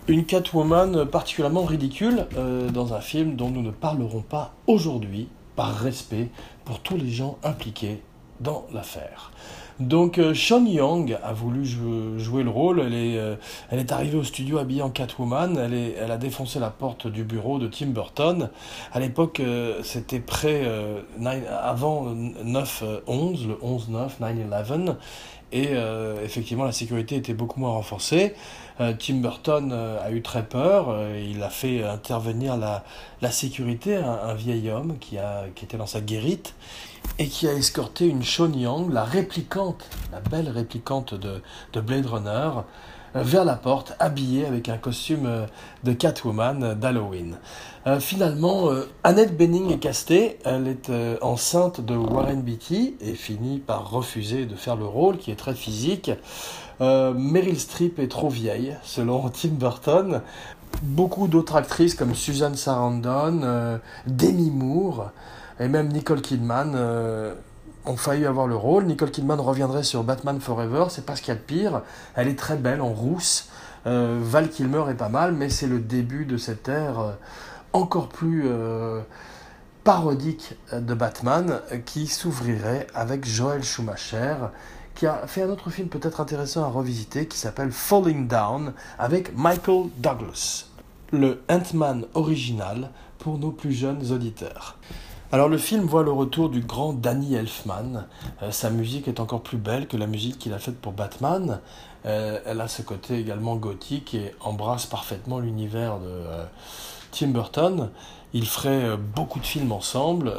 une 0.07 0.25
Catwoman 0.25 1.05
particulièrement 1.05 1.63
ridicule 1.63 2.27
dans 2.73 2.93
un 2.93 2.99
film 2.99 3.37
dont 3.37 3.49
nous 3.49 3.61
ne 3.61 3.71
parlerons 3.71 4.21
pas 4.21 4.53
aujourd'hui 4.67 5.29
par 5.55 5.75
respect 5.75 6.29
pour 6.65 6.79
tous 6.79 6.97
les 6.97 7.09
gens 7.09 7.37
impliqués 7.43 8.01
dans 8.39 8.65
l'affaire. 8.73 9.31
Donc 9.81 10.19
euh, 10.19 10.35
Sean 10.35 10.63
Young 10.65 11.17
a 11.23 11.33
voulu 11.33 11.65
jouer, 11.65 12.43
le 12.43 12.49
rôle. 12.49 12.81
Elle 12.81 12.93
est, 12.93 13.17
euh, 13.17 13.35
elle 13.71 13.79
est 13.79 13.91
arrivée 13.91 14.17
au 14.17 14.23
studio 14.23 14.59
habillée 14.59 14.83
en 14.83 14.91
Catwoman. 14.91 15.57
Elle, 15.57 16.11
a 16.11 16.17
défoncé 16.17 16.59
la 16.59 16.69
porte 16.69 17.07
du 17.07 17.23
bureau 17.23 17.57
de 17.57 17.67
Tim 17.67 17.87
Burton. 17.87 18.49
À 18.93 18.99
l'époque, 18.99 19.39
euh, 19.39 19.81
c'était 19.83 20.19
près 20.19 20.61
avant 21.49 22.13
9-11, 22.13 23.47
le 23.47 23.55
11-9, 23.55 24.19
9-11. 24.21 24.95
Et 25.53 25.71
effectivement, 26.23 26.63
la 26.63 26.71
sécurité 26.71 27.17
était 27.17 27.33
beaucoup 27.33 27.59
moins 27.59 27.71
renforcée. 27.71 28.35
Tim 28.77 29.15
Burton 29.15 29.73
a 29.73 30.09
eu 30.11 30.21
très 30.21 30.45
peur. 30.45 30.95
il 31.13 31.43
a 31.43 31.49
fait 31.49 31.83
intervenir 31.83 32.55
la, 32.55 33.31
sécurité, 33.31 33.97
un, 33.97 34.33
vieil 34.33 34.69
homme 34.69 34.97
qui, 34.99 35.17
était 35.61 35.75
dans 35.75 35.85
sa 35.85 35.99
guérite 35.99 36.53
et 37.19 37.27
qui 37.27 37.47
a 37.47 37.53
escorté 37.53 38.07
une 38.07 38.23
Sean 38.23 38.51
Young, 38.53 38.91
la 38.91 39.03
la 40.11 40.19
belle 40.19 40.49
réplicante 40.49 41.13
de, 41.13 41.41
de 41.73 41.81
Blade 41.81 42.05
Runner, 42.05 42.49
euh, 43.15 43.23
vers 43.23 43.43
la 43.43 43.55
porte, 43.55 43.93
habillée 43.99 44.45
avec 44.45 44.69
un 44.69 44.77
costume 44.77 45.25
euh, 45.25 45.45
de 45.83 45.91
Catwoman 45.91 46.75
d'Halloween. 46.75 47.37
Euh, 47.87 47.99
finalement, 47.99 48.69
Annette 49.03 49.35
Bening 49.35 49.71
est 49.71 49.79
castée, 49.79 50.37
elle 50.45 50.67
est 50.67 50.91
enceinte 51.21 51.81
de 51.81 51.95
Warren 51.95 52.41
Beatty 52.41 52.95
et 53.01 53.15
finit 53.15 53.59
par 53.59 53.89
refuser 53.89 54.45
de 54.45 54.55
faire 54.55 54.75
le 54.75 54.85
rôle 54.85 55.17
qui 55.17 55.31
est 55.31 55.35
très 55.35 55.55
physique. 55.55 56.11
Meryl 56.79 57.59
Streep 57.59 57.99
est 57.99 58.07
trop 58.07 58.29
vieille, 58.29 58.75
selon 58.83 59.29
Tim 59.33 59.49
Burton. 59.49 60.21
Beaucoup 60.83 61.27
d'autres 61.27 61.55
actrices 61.55 61.95
comme 61.95 62.15
Susan 62.15 62.55
Sarandon, 62.55 63.79
Demi 64.07 64.51
Moore, 64.51 65.11
et 65.59 65.67
même 65.67 65.89
Nicole 65.89 66.21
Kidman 66.21 66.75
ont 67.85 67.97
failli 67.97 68.25
avoir 68.25 68.47
le 68.47 68.55
rôle. 68.55 68.85
Nicole 68.85 69.11
Kidman 69.11 69.39
reviendrait 69.39 69.83
sur 69.83 70.03
Batman 70.03 70.39
Forever, 70.39 70.85
c'est 70.89 71.05
pas 71.05 71.15
ce 71.15 71.21
qu'il 71.21 71.33
y 71.33 71.37
a 71.37 71.39
de 71.39 71.45
pire. 71.45 71.81
Elle 72.15 72.27
est 72.27 72.37
très 72.37 72.55
belle 72.55 72.81
en 72.81 72.93
rousse. 72.93 73.49
Euh, 73.87 74.19
Val 74.21 74.49
Kilmer 74.49 74.83
est 74.89 74.95
pas 74.95 75.09
mal, 75.09 75.33
mais 75.33 75.49
c'est 75.49 75.67
le 75.67 75.79
début 75.79 76.25
de 76.25 76.37
cette 76.37 76.69
ère 76.69 76.99
euh, 76.99 77.11
encore 77.73 78.09
plus 78.09 78.49
parodique 79.85 80.55
de 80.73 80.93
Batman 80.93 81.61
qui 81.85 82.05
s'ouvrirait 82.07 82.85
avec 82.93 83.25
Joel 83.25 83.63
Schumacher 83.63 84.35
qui 84.95 85.07
a 85.07 85.25
fait 85.27 85.41
un 85.41 85.49
autre 85.49 85.69
film 85.69 85.87
peut-être 85.87 86.21
intéressant 86.21 86.63
à 86.63 86.67
revisiter 86.67 87.27
qui 87.27 87.37
s'appelle 87.37 87.71
Falling 87.71 88.27
Down 88.27 88.73
avec 88.99 89.35
Michael 89.35 89.89
Douglas, 89.97 90.65
le 91.11 91.41
Ant-Man 91.49 92.05
original 92.13 92.91
pour 93.17 93.37
nos 93.37 93.51
plus 93.51 93.73
jeunes 93.73 94.11
auditeurs. 94.11 94.77
Alors 95.33 95.47
le 95.47 95.57
film 95.57 95.85
voit 95.85 96.03
le 96.03 96.11
retour 96.11 96.49
du 96.49 96.59
grand 96.59 96.91
Danny 96.91 97.35
Elfman. 97.35 98.05
Euh, 98.43 98.51
sa 98.51 98.69
musique 98.69 99.07
est 99.07 99.21
encore 99.21 99.39
plus 99.39 99.57
belle 99.57 99.87
que 99.87 99.95
la 99.95 100.05
musique 100.05 100.37
qu'il 100.37 100.51
a 100.51 100.59
faite 100.59 100.75
pour 100.75 100.91
Batman. 100.91 101.61
Euh, 102.05 102.39
elle 102.45 102.59
a 102.59 102.67
ce 102.67 102.81
côté 102.81 103.17
également 103.17 103.55
gothique 103.55 104.13
et 104.13 104.35
embrasse 104.41 104.85
parfaitement 104.87 105.39
l'univers 105.39 105.99
de 105.99 106.09
euh, 106.09 106.43
Tim 107.11 107.29
Burton. 107.29 107.91
Ils 108.33 108.45
feraient 108.45 108.97
beaucoup 108.97 109.39
de 109.39 109.45
films 109.45 109.71
ensemble 109.71 110.33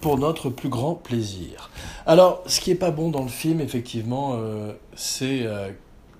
pour 0.00 0.18
notre 0.18 0.50
plus 0.50 0.68
grand 0.68 0.94
plaisir. 0.94 1.70
Alors 2.04 2.42
ce 2.46 2.60
qui 2.60 2.72
est 2.72 2.76
pas 2.76 2.90
bon 2.90 3.10
dans 3.10 3.22
le 3.22 3.28
film 3.28 3.60
effectivement, 3.60 4.36
c'est 4.96 5.48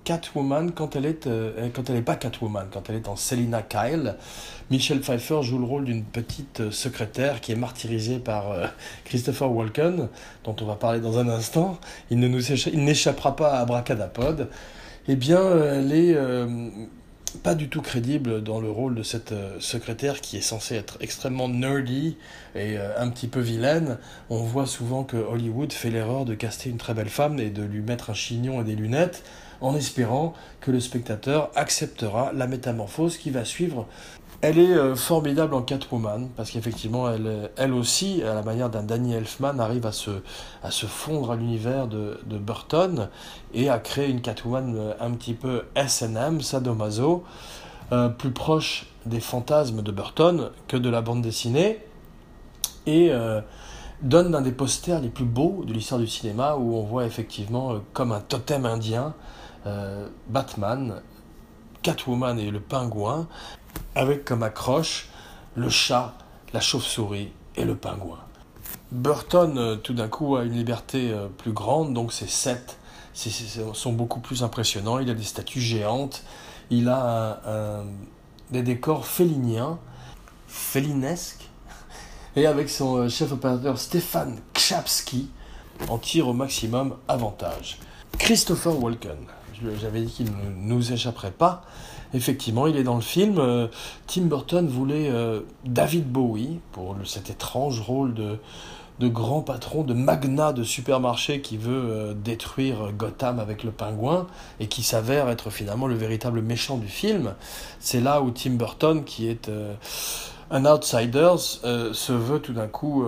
Catwoman 0.03 0.71
quand 0.71 0.95
elle 0.95 1.05
est 1.05 1.27
euh, 1.27 1.69
quand 1.73 1.89
elle 1.89 1.97
n'est 1.97 2.01
pas 2.01 2.15
Catwoman, 2.15 2.67
quand 2.71 2.89
elle 2.89 2.95
est 2.95 3.07
en 3.07 3.15
Selina 3.15 3.61
Kyle. 3.61 4.15
Michelle 4.69 5.01
Pfeiffer 5.01 5.43
joue 5.43 5.59
le 5.59 5.65
rôle 5.65 5.85
d'une 5.85 6.03
petite 6.03 6.61
euh, 6.61 6.71
secrétaire 6.71 7.41
qui 7.41 7.51
est 7.51 7.55
martyrisée 7.55 8.19
par 8.19 8.51
euh, 8.51 8.67
Christopher 9.05 9.51
Walken, 9.51 10.07
dont 10.43 10.55
on 10.59 10.65
va 10.65 10.75
parler 10.75 10.99
dans 10.99 11.19
un 11.19 11.29
instant. 11.29 11.79
Il 12.09 12.19
ne 12.19 12.27
nous 12.27 12.41
il 12.51 12.83
n'échappera 12.83 13.35
pas 13.35 13.53
à 13.53 13.59
Abracadapod. 13.59 14.49
Eh 15.07 15.15
bien, 15.15 15.41
elle 15.57 15.91
est 15.91 16.15
pas 17.41 17.55
du 17.55 17.69
tout 17.69 17.81
crédible 17.81 18.43
dans 18.43 18.59
le 18.59 18.69
rôle 18.69 18.93
de 18.93 19.01
cette 19.01 19.33
secrétaire 19.59 20.21
qui 20.21 20.37
est 20.37 20.41
censée 20.41 20.75
être 20.75 20.97
extrêmement 21.01 21.49
nerdy 21.49 22.17
et 22.53 22.77
un 22.77 23.09
petit 23.09 23.27
peu 23.27 23.39
vilaine. 23.39 23.97
On 24.29 24.43
voit 24.43 24.67
souvent 24.67 25.03
que 25.03 25.17
Hollywood 25.17 25.73
fait 25.73 25.89
l'erreur 25.89 26.23
de 26.25 26.35
caster 26.35 26.69
une 26.69 26.77
très 26.77 26.93
belle 26.93 27.09
femme 27.09 27.39
et 27.39 27.49
de 27.49 27.63
lui 27.63 27.81
mettre 27.81 28.11
un 28.11 28.13
chignon 28.13 28.61
et 28.61 28.63
des 28.63 28.75
lunettes 28.75 29.23
en 29.61 29.75
espérant 29.75 30.33
que 30.59 30.71
le 30.71 30.79
spectateur 30.79 31.49
acceptera 31.55 32.31
la 32.33 32.47
métamorphose 32.47 33.17
qui 33.17 33.29
va 33.29 33.45
suivre. 33.45 33.87
Elle 34.41 34.57
est 34.57 34.73
euh, 34.73 34.95
formidable 34.95 35.53
en 35.53 35.61
Catwoman, 35.61 36.29
parce 36.35 36.49
qu'effectivement, 36.49 37.07
elle, 37.11 37.51
elle 37.57 37.73
aussi, 37.73 38.23
à 38.23 38.33
la 38.33 38.41
manière 38.41 38.71
d'un 38.71 38.81
Danny 38.81 39.13
Elfman, 39.13 39.59
arrive 39.59 39.85
à 39.85 39.91
se, 39.91 40.85
fondre 40.87 41.31
à 41.31 41.35
l'univers 41.35 41.87
de, 41.87 42.17
Burton 42.25 43.09
et 43.53 43.69
à 43.69 43.77
créer 43.77 44.09
une 44.09 44.21
Catwoman 44.21 44.75
euh, 44.75 44.93
un 44.99 45.11
petit 45.11 45.35
peu 45.35 45.65
SM, 45.75 46.41
sadomaso, 46.41 47.23
euh, 47.91 48.09
plus 48.09 48.31
proche 48.31 48.87
des 49.05 49.19
fantasmes 49.19 49.83
de 49.83 49.91
Burton 49.91 50.49
que 50.67 50.77
de 50.77 50.89
la 50.89 51.01
bande 51.01 51.21
dessinée, 51.21 51.79
et 52.87 53.11
donne 54.01 54.33
un 54.33 54.41
des 54.41 54.51
posters 54.51 55.01
les 55.01 55.09
plus 55.09 55.25
beaux 55.25 55.63
de 55.67 55.71
l'histoire 55.71 55.99
du 55.99 56.07
cinéma, 56.07 56.55
où 56.55 56.75
on 56.75 56.81
voit 56.81 57.05
effectivement 57.05 57.75
comme 57.93 58.11
un 58.11 58.21
totem 58.21 58.65
indien 58.65 59.13
euh, 59.65 60.07
Batman, 60.27 61.01
Catwoman 61.83 62.39
et 62.39 62.49
le 62.49 62.59
pingouin, 62.59 63.27
avec 63.95 64.25
comme 64.25 64.43
accroche 64.43 65.09
le 65.55 65.69
chat, 65.69 66.15
la 66.53 66.59
chauve-souris 66.59 67.31
et 67.55 67.65
le 67.65 67.75
pingouin. 67.75 68.19
Burton, 68.91 69.57
euh, 69.57 69.75
tout 69.75 69.93
d'un 69.93 70.07
coup, 70.07 70.35
a 70.35 70.43
une 70.43 70.53
liberté 70.53 71.11
euh, 71.11 71.27
plus 71.27 71.51
grande, 71.51 71.93
donc 71.93 72.11
ses 72.13 72.27
sets 72.27 72.77
sont 73.73 73.91
beaucoup 73.91 74.21
plus 74.21 74.41
impressionnants. 74.41 74.97
Il 74.99 75.09
a 75.09 75.13
des 75.13 75.23
statues 75.23 75.59
géantes, 75.59 76.23
il 76.69 76.87
a 76.87 77.83
des 78.51 78.63
décors 78.63 79.05
féliniens, 79.05 79.77
félinesques, 80.47 81.49
et 82.37 82.47
avec 82.47 82.69
son 82.69 83.09
chef 83.09 83.33
opérateur 83.33 83.77
Stéphane 83.77 84.39
Kchapski, 84.53 85.29
en 85.89 85.97
tire 85.97 86.29
au 86.29 86.33
maximum 86.33 86.95
avantage. 87.09 87.79
Christopher 88.17 88.81
Walken 88.81 89.27
j'avais 89.79 90.01
dit 90.01 90.11
qu'il 90.11 90.25
ne 90.25 90.73
nous 90.73 90.93
échapperait 90.93 91.31
pas. 91.31 91.63
Effectivement, 92.13 92.67
il 92.67 92.75
est 92.77 92.83
dans 92.83 92.95
le 92.95 93.01
film. 93.01 93.37
Euh, 93.37 93.67
Tim 94.07 94.23
Burton 94.23 94.67
voulait 94.67 95.09
euh, 95.09 95.41
David 95.65 96.11
Bowie 96.11 96.59
pour 96.71 96.95
cet 97.05 97.29
étrange 97.29 97.79
rôle 97.79 98.13
de, 98.13 98.37
grand 99.07 99.41
patron, 99.41 99.83
de 99.83 99.93
magnat 99.93 100.53
de 100.53 100.63
supermarché 100.63 101.41
qui 101.41 101.57
veut 101.57 101.71
euh, 101.71 102.13
détruire 102.13 102.91
Gotham 102.91 103.39
avec 103.39 103.63
le 103.63 103.71
pingouin 103.71 104.27
et 104.59 104.67
qui 104.67 104.83
s'avère 104.83 105.29
être 105.29 105.49
finalement 105.49 105.87
le 105.87 105.95
véritable 105.95 106.41
méchant 106.41 106.77
du 106.77 106.87
film. 106.87 107.33
C'est 107.79 108.01
là 108.01 108.21
où 108.21 108.31
Tim 108.31 108.51
Burton, 108.51 109.03
qui 109.03 109.27
est 109.27 109.49
un 110.51 110.65
outsider, 110.65 111.33
se 111.37 112.11
veut 112.11 112.39
tout 112.39 112.53
d'un 112.53 112.67
coup 112.67 113.05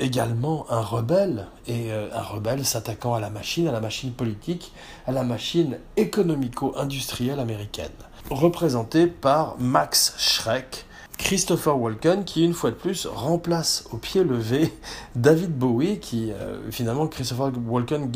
également 0.00 0.66
un 0.70 0.80
rebelle, 0.80 1.46
et 1.66 1.92
euh, 1.92 2.08
un 2.12 2.22
rebelle 2.22 2.64
s'attaquant 2.64 3.14
à 3.14 3.20
la 3.20 3.30
machine, 3.30 3.68
à 3.68 3.72
la 3.72 3.80
machine 3.80 4.12
politique, 4.12 4.72
à 5.06 5.12
la 5.12 5.22
machine 5.22 5.78
économico-industrielle 5.96 7.38
américaine. 7.38 7.88
Représenté 8.30 9.06
par 9.06 9.56
Max 9.58 10.14
Schreck, 10.18 10.86
Christopher 11.18 11.78
Walken, 11.78 12.24
qui 12.24 12.44
une 12.44 12.54
fois 12.54 12.70
de 12.70 12.76
plus 12.76 13.06
remplace 13.06 13.84
au 13.92 13.98
pied 13.98 14.24
levé 14.24 14.72
David 15.14 15.56
Bowie, 15.56 16.00
qui 16.00 16.32
euh, 16.32 16.70
finalement 16.70 17.06
Christopher 17.06 17.52
Walken 17.66 18.10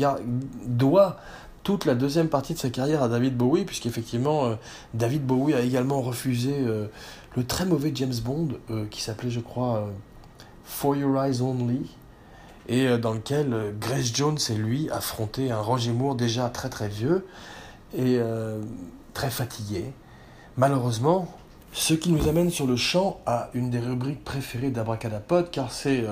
doit 0.65 1.17
toute 1.63 1.85
la 1.85 1.95
deuxième 1.95 2.29
partie 2.29 2.53
de 2.53 2.59
sa 2.59 2.69
carrière 2.69 3.03
à 3.03 3.07
David 3.07 3.37
Bowie, 3.37 3.63
puisqu'effectivement 3.63 4.45
euh, 4.45 4.55
David 4.93 5.25
Bowie 5.25 5.53
a 5.53 5.61
également 5.61 6.01
refusé 6.01 6.55
le 7.35 7.43
très 7.43 7.65
mauvais 7.65 7.91
James 7.93 8.13
Bond, 8.23 8.49
qui 8.89 9.01
s'appelait 9.01 9.29
je 9.29 9.39
crois 9.39 9.87
For 10.65 10.95
Your 10.95 11.23
Eyes 11.23 11.41
Only, 11.41 11.89
et 12.67 12.87
euh, 12.87 12.97
dans 12.97 13.13
lequel 13.13 13.53
euh, 13.53 13.71
Grace 13.79 14.13
Jones 14.13 14.37
et 14.49 14.55
lui 14.55 14.89
affrontaient 14.89 15.51
un 15.51 15.59
Roger 15.59 15.91
Moore 15.91 16.15
déjà 16.15 16.49
très 16.49 16.69
très 16.69 16.87
vieux 16.87 17.25
et 17.93 18.17
euh, 18.17 18.61
très 19.13 19.29
fatigué. 19.29 19.85
Malheureusement, 20.57 21.33
ce 21.73 21.93
qui 21.93 22.11
nous 22.11 22.27
amène 22.27 22.49
sur 22.49 22.65
le 22.65 22.75
champ 22.75 23.19
à 23.25 23.49
une 23.53 23.69
des 23.69 23.79
rubriques 23.79 24.23
préférées 24.23 24.71
d'Abracadapod, 24.71 25.51
car 25.51 25.71
c'est 25.71 26.05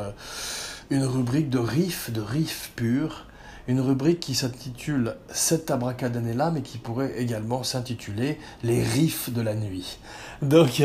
une 0.90 1.06
rubrique 1.06 1.50
de 1.50 1.60
riff, 1.60 2.12
de 2.12 2.20
riff 2.20 2.72
pur, 2.76 3.28
une 3.70 3.80
rubrique 3.80 4.20
qui 4.20 4.36
s'intitule 4.36 5.16
Cette 5.30 5.72
abracadannée-là, 5.72 6.52
mais 6.52 6.62
qui 6.62 6.78
pourrait 6.78 7.14
également 7.18 7.64
s'intituler 7.64 8.38
Les 8.64 8.84
riffs 8.84 9.32
de 9.32 9.40
la 9.42 9.56
nuit. 9.56 10.00
Donc, 10.42 10.84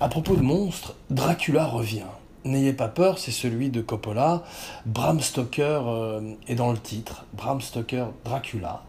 à 0.00 0.08
propos 0.08 0.36
de 0.36 0.42
monstres, 0.42 0.94
Dracula 1.08 1.64
revient. 1.64 2.04
N'ayez 2.44 2.72
pas 2.72 2.88
peur, 2.88 3.18
c'est 3.18 3.30
celui 3.30 3.70
de 3.70 3.80
Coppola. 3.80 4.42
Bram 4.84 5.20
Stoker 5.20 5.82
euh, 5.86 6.34
est 6.48 6.56
dans 6.56 6.72
le 6.72 6.78
titre. 6.78 7.24
Bram 7.34 7.60
Stoker 7.60 8.06
Dracula. 8.24 8.82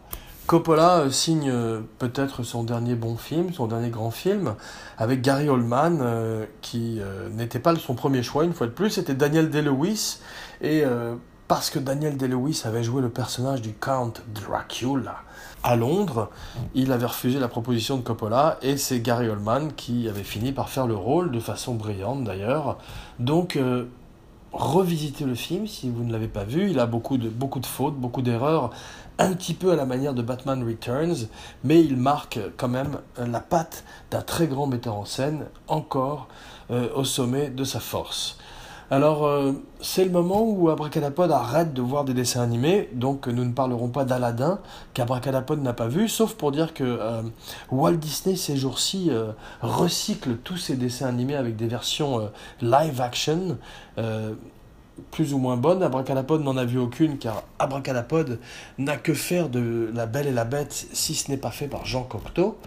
Coppola 0.48 1.02
euh, 1.02 1.12
signe 1.12 1.52
euh, 1.52 1.82
peut-être 2.00 2.42
son 2.42 2.64
dernier 2.64 2.96
bon 2.96 3.16
film, 3.16 3.54
son 3.54 3.68
dernier 3.68 3.92
grand 3.92 4.10
film, 4.10 4.56
avec 4.98 5.22
Gary 5.22 5.50
Oldman, 5.50 6.48
qui 6.62 7.00
n'était 7.32 7.60
pas 7.60 7.76
son 7.76 7.94
premier 7.94 8.24
choix, 8.24 8.44
une 8.44 8.54
fois 8.54 8.68
de 8.68 8.72
plus, 8.72 8.90
c'était 8.90 9.14
Daniel 9.14 9.50
Day-Lewis. 9.50 10.20
Et 10.62 10.84
parce 11.48 11.70
que 11.70 11.78
Daniel 11.78 12.18
Day-Lewis 12.18 12.64
avait 12.66 12.84
joué 12.84 13.02
le 13.02 13.10
personnage 13.10 13.62
du 13.62 13.74
Count 13.74 14.14
Dracula 14.34 15.18
à 15.64 15.76
Londres, 15.76 16.30
il 16.76 16.92
avait 16.92 17.06
refusé 17.06 17.40
la 17.40 17.48
proposition 17.48 17.98
de 17.98 18.02
Coppola 18.02 18.58
et 18.62 18.76
c'est 18.78 19.00
Gary 19.00 19.30
Oldman 19.30 19.74
qui 19.74 20.10
avait 20.10 20.24
fini 20.24 20.52
par 20.52 20.70
faire 20.70 20.88
le 20.88 20.96
rôle 20.96 21.32
de 21.32 21.40
façon 21.40 21.76
brillante 21.76 22.26
d'ailleurs. 22.26 22.78
Donc 23.20 23.56
euh, 23.56 23.86
revisitez 24.52 25.24
le 25.24 25.36
film 25.36 25.66
si 25.68 25.90
vous 25.90 26.04
ne 26.04 26.12
l'avez 26.12 26.28
pas 26.28 26.44
vu, 26.44 26.70
il 26.70 26.80
a 26.80 26.86
beaucoup 26.86 27.18
de, 27.18 27.32
fautes, 27.66 27.96
beaucoup 27.96 28.22
d'erreurs, 28.22 28.72
un 29.18 29.34
petit 29.34 29.54
peu 29.54 29.72
à 29.72 29.76
la 29.76 29.86
manière 29.86 30.14
de 30.14 30.22
Batman 30.22 30.64
Returns, 30.64 31.28
mais 31.64 31.82
il 31.82 31.98
marque 31.98 32.40
quand 32.58 32.68
même 32.68 33.00
la 33.18 33.40
patte 33.40 33.84
d'un 34.12 34.22
très 34.22 34.48
grand 34.48 34.68
metteur 34.68 34.96
en 34.96 35.06
scène, 35.06 35.46
encore 35.68 36.28
euh, 36.72 36.90
au 36.96 37.04
sommet 37.04 37.50
de 37.50 37.64
sa 37.64 37.80
force. 37.80 38.38
Alors, 38.92 39.26
euh, 39.26 39.54
c'est 39.82 40.04
le 40.04 40.12
moment 40.12 40.44
où 40.44 40.70
Abracadapod 40.70 41.32
arrête 41.32 41.74
de 41.74 41.82
voir 41.82 42.04
des 42.04 42.14
dessins 42.14 42.42
animés, 42.42 42.90
donc 42.94 43.28
nous 43.28 43.46
ne 43.46 43.54
parlerons 43.54 43.88
pas 43.88 44.04
d'Aladin, 44.04 44.60
qu'Abracadapod 44.94 45.62
n'a 45.62 45.74
pas 45.74 45.88
vu, 45.88 46.10
sauf 46.10 46.34
pour 46.34 46.52
dire 46.52 46.74
que 46.74 46.84
euh, 46.84 47.22
Walt 47.72 47.94
Disney, 47.94 48.36
ces 48.36 48.58
jours-ci, 48.58 49.08
euh, 49.10 49.32
recycle 49.62 50.36
tous 50.38 50.58
ses 50.58 50.76
dessins 50.76 51.08
animés 51.08 51.36
avec 51.36 51.56
des 51.56 51.68
versions 51.68 52.30
live 52.62 53.02
action, 53.02 53.58
plus 55.12 55.34
ou 55.34 55.38
moins 55.38 55.58
bonnes. 55.58 55.82
Abracadapod 55.82 56.44
n'en 56.44 56.58
a 56.58 56.66
vu 56.66 56.78
aucune, 56.78 57.18
car 57.18 57.44
Abracadapod 57.60 58.40
n'a 58.78 58.98
que 58.98 59.14
faire 59.14 59.50
de 59.50 59.90
La 59.94 60.06
Belle 60.06 60.28
et 60.28 60.32
la 60.32 60.46
Bête, 60.46 60.88
si 60.94 61.16
ce 61.16 61.32
n'est 61.32 61.38
pas 61.38 61.52
fait 61.52 61.68
par 61.68 61.86
Jean 61.86 62.04
Cocteau. 62.04 62.58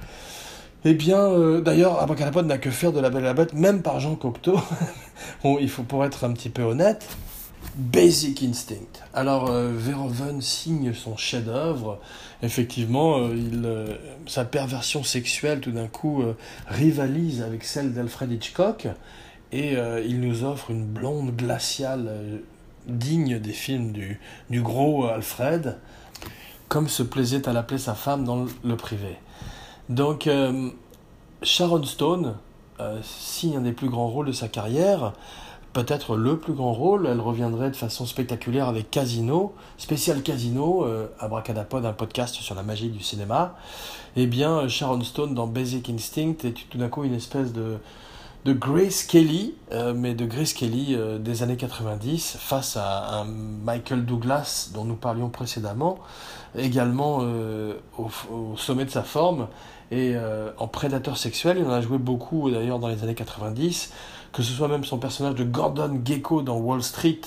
Eh 0.89 0.95
bien, 0.95 1.19
euh, 1.19 1.61
d'ailleurs, 1.61 2.01
Abracadapod 2.01 2.47
n'a 2.47 2.59
que 2.59 2.71
faire 2.71 2.93
de 2.93 3.01
La 3.01 3.11
Belle 3.11 3.25
et 3.25 3.27
la 3.27 3.35
Bête, 3.35 3.55
même 3.55 3.83
par 3.83 3.99
Jean 3.99 4.15
Cocteau. 4.15 4.61
il 5.45 5.69
faut 5.69 5.83
pour 5.83 6.05
être 6.05 6.23
un 6.23 6.33
petit 6.33 6.49
peu 6.49 6.63
honnête. 6.63 7.09
Basic 7.75 8.41
Instinct. 8.45 9.03
Alors, 9.13 9.51
euh, 9.51 9.73
Verhoeven 9.75 10.41
signe 10.41 10.95
son 10.95 11.17
chef-d'œuvre. 11.17 11.99
Effectivement, 12.41 13.19
euh, 13.19 13.35
il, 13.35 14.31
sa 14.31 14.45
perversion 14.45 15.03
sexuelle, 15.03 15.59
tout 15.59 15.73
d'un 15.73 15.89
coup, 15.89 16.23
rivalise 16.69 17.43
avec 17.43 17.65
celle 17.65 17.93
d'Alfred 17.93 18.31
Hitchcock. 18.31 18.87
Et 19.51 19.75
il 20.07 20.21
nous 20.21 20.45
offre 20.45 20.71
une 20.71 20.85
blonde 20.85 21.35
glaciale 21.35 22.43
digne 22.87 23.41
des 23.41 23.53
films 23.53 23.93
du 23.93 24.63
gros 24.63 25.07
Alfred, 25.07 25.79
comme 26.69 26.89
se 26.89 27.03
plaisait 27.03 27.49
à 27.49 27.53
l'appeler 27.53 27.79
sa 27.79 27.95
femme 27.95 28.25
dans 28.25 28.47
le 28.63 28.77
privé. 28.77 29.17
Donc, 29.89 30.27
euh, 30.27 30.71
Sharon 31.43 31.85
Stone 31.85 32.35
euh, 32.81 32.99
signe 33.03 33.57
un 33.57 33.61
des 33.61 33.73
plus 33.73 33.89
grands 33.89 34.09
rôles 34.09 34.27
de 34.27 34.33
sa 34.33 34.49
carrière, 34.49 35.13
peut-être 35.73 36.17
le 36.17 36.39
plus 36.39 36.55
grand 36.55 36.73
rôle. 36.73 37.07
Elle 37.07 37.21
reviendrait 37.21 37.71
de 37.71 37.77
façon 37.77 38.05
spectaculaire 38.05 38.69
avec 38.69 38.91
Casino, 38.91 39.55
spécial 39.79 40.23
Casino, 40.23 40.85
euh, 40.85 41.07
Abracadapod, 41.21 41.85
un 41.87 41.93
podcast 41.93 42.35
sur 42.35 42.55
la 42.55 42.63
magie 42.63 42.89
du 42.89 43.03
cinéma. 43.03 43.57
Eh 44.17 44.27
bien, 44.27 44.67
Sharon 44.67 45.03
Stone 45.03 45.35
dans 45.35 45.47
Basic 45.47 45.89
Instinct 45.89 46.45
est 46.45 46.69
tout 46.69 46.79
d'un 46.79 46.89
coup 46.89 47.05
une 47.05 47.15
espèce 47.15 47.53
de, 47.53 47.79
de 48.47 48.53
Grace 48.53 49.03
Kelly, 49.03 49.55
mais 49.97 50.15
de 50.15 50.25
Grace 50.25 50.53
Kelly 50.53 50.97
des 51.19 51.43
années 51.43 51.57
90, 51.57 52.37
face 52.39 52.77
à 52.77 53.19
un 53.19 53.25
Michael 53.25 54.05
Douglas 54.05 54.71
dont 54.73 54.85
nous 54.85 54.95
parlions 54.95 55.29
précédemment, 55.29 55.99
également 56.57 57.27
au, 57.99 58.57
sommet 58.57 58.85
de 58.85 58.91
sa 58.91 59.03
forme 59.03 59.49
et 59.91 60.13
euh, 60.15 60.51
en 60.59 60.69
prédateur 60.69 61.17
sexuel. 61.17 61.59
Il 61.59 61.67
en 61.67 61.73
a 61.73 61.81
joué 61.81 61.99
beaucoup 61.99 62.51
d'ailleurs 62.51 62.79
dans 62.79 62.89
les 62.89 63.03
années 63.03 63.15
90, 63.15 63.93
que 64.33 64.43
ce 64.43 64.53
soit 64.53 64.69
même 64.69 64.85
son 64.85 64.99
personnage 64.99 65.35
de 65.35 65.45
Gordon 65.45 66.01
Gecko 66.05 66.43
dans 66.43 66.57
Wall 66.57 66.83
Street 66.83 67.21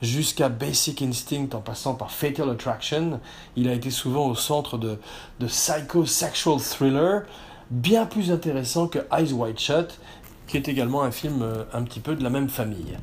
jusqu'à 0.00 0.48
Basic 0.48 1.02
Instinct 1.02 1.48
en 1.54 1.60
passant 1.60 1.94
par 1.94 2.10
Fatal 2.10 2.48
Attraction. 2.50 3.20
Il 3.56 3.68
a 3.68 3.72
été 3.72 3.90
souvent 3.90 4.26
au 4.26 4.34
centre 4.34 4.78
de, 4.78 4.98
de 5.40 5.46
psycho-sexual 5.46 6.60
thriller, 6.60 7.22
bien 7.70 8.06
plus 8.06 8.30
intéressant 8.30 8.86
que 8.86 9.00
Eyes 9.12 9.32
Wide 9.32 9.58
Shut, 9.58 9.98
qui 10.48 10.56
est 10.56 10.66
également 10.66 11.02
un 11.02 11.12
film 11.12 11.42
euh, 11.42 11.64
un 11.72 11.82
petit 11.82 12.00
peu 12.00 12.16
de 12.16 12.24
la 12.24 12.30
même 12.30 12.48
famille. 12.48 12.96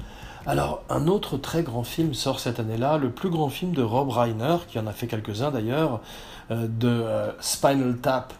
Alors, 0.46 0.84
un 0.90 1.08
autre 1.08 1.38
très 1.38 1.64
grand 1.64 1.84
film 1.84 2.14
sort 2.14 2.40
cette 2.40 2.60
année-là, 2.60 2.98
le 2.98 3.10
plus 3.10 3.30
grand 3.30 3.50
film 3.50 3.72
de 3.72 3.82
Rob 3.82 4.10
Reiner, 4.10 4.58
qui 4.68 4.78
en 4.78 4.86
a 4.86 4.92
fait 4.92 5.08
quelques-uns 5.08 5.52
d'ailleurs, 5.52 6.02
euh, 6.52 6.68
de 6.68 7.06
Spinal 7.40 7.98
Tap 7.98 8.34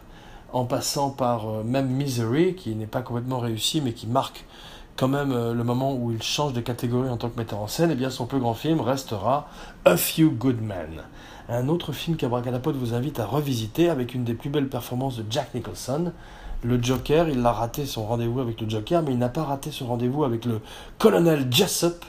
en 0.52 0.64
passant 0.64 1.10
par 1.10 1.48
euh, 1.48 1.62
même 1.62 1.88
Misery, 1.88 2.54
qui 2.54 2.74
n'est 2.74 2.86
pas 2.86 3.02
complètement 3.02 3.38
réussi, 3.38 3.80
mais 3.80 3.92
qui 3.92 4.06
marque 4.06 4.44
quand 4.96 5.08
même 5.08 5.32
euh, 5.32 5.52
le 5.52 5.64
moment 5.64 5.94
où 5.94 6.12
il 6.12 6.22
change 6.22 6.52
de 6.52 6.60
catégorie 6.60 7.10
en 7.10 7.16
tant 7.16 7.28
que 7.28 7.38
metteur 7.38 7.58
en 7.58 7.66
scène, 7.66 7.90
et 7.90 7.92
eh 7.92 7.96
bien 7.96 8.10
son 8.10 8.26
plus 8.26 8.38
grand 8.38 8.54
film 8.54 8.80
restera 8.80 9.48
A 9.84 9.96
Few 9.96 10.30
Good 10.30 10.62
Men. 10.62 11.02
Un 11.48 11.68
autre 11.68 11.92
film 11.92 12.16
qu'Abracadapod 12.16 12.74
vous 12.76 12.94
invite 12.94 13.20
à 13.20 13.26
revisiter 13.26 13.88
avec 13.88 14.14
une 14.14 14.24
des 14.24 14.34
plus 14.34 14.50
belles 14.50 14.68
performances 14.68 15.16
de 15.16 15.24
Jack 15.28 15.54
Nicholson. 15.54 16.12
Le 16.66 16.82
Joker, 16.82 17.28
il 17.28 17.46
a 17.46 17.52
raté 17.52 17.86
son 17.86 18.04
rendez-vous 18.06 18.40
avec 18.40 18.60
le 18.60 18.68
Joker, 18.68 19.00
mais 19.02 19.12
il 19.12 19.18
n'a 19.18 19.28
pas 19.28 19.44
raté 19.44 19.70
son 19.70 19.86
rendez-vous 19.86 20.24
avec 20.24 20.44
le 20.44 20.60
colonel 20.98 21.46
Jessup, 21.48 22.04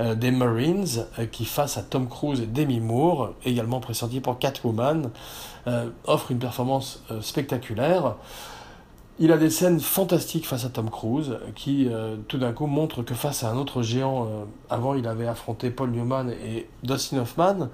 euh, 0.00 0.16
des 0.16 0.32
Marines 0.32 1.06
euh, 1.20 1.26
qui, 1.26 1.44
face 1.44 1.78
à 1.78 1.82
Tom 1.82 2.08
Cruise 2.08 2.40
et 2.40 2.46
Demi 2.46 2.80
Moore, 2.80 3.34
également 3.44 3.78
pressenti 3.78 4.18
pour 4.18 4.40
Catwoman, 4.40 5.10
euh, 5.68 5.88
offre 6.04 6.32
une 6.32 6.40
performance 6.40 7.04
spectaculaire. 7.20 8.16
Il 9.20 9.30
a 9.30 9.36
des 9.36 9.50
scènes 9.50 9.78
fantastiques 9.78 10.48
face 10.48 10.64
à 10.64 10.70
Tom 10.70 10.90
Cruise, 10.90 11.38
qui 11.54 11.88
tout 12.26 12.38
d'un 12.38 12.52
coup 12.52 12.66
montre 12.66 13.02
que 13.02 13.14
face 13.14 13.44
à 13.44 13.50
un 13.50 13.56
autre 13.56 13.82
géant, 13.82 14.26
avant 14.68 14.94
il 14.94 15.06
avait 15.06 15.28
affronté 15.28 15.70
Paul 15.70 15.90
Newman 15.90 16.30
et 16.30 16.66
Dustin 16.82 17.18
Hoffman, 17.18 17.68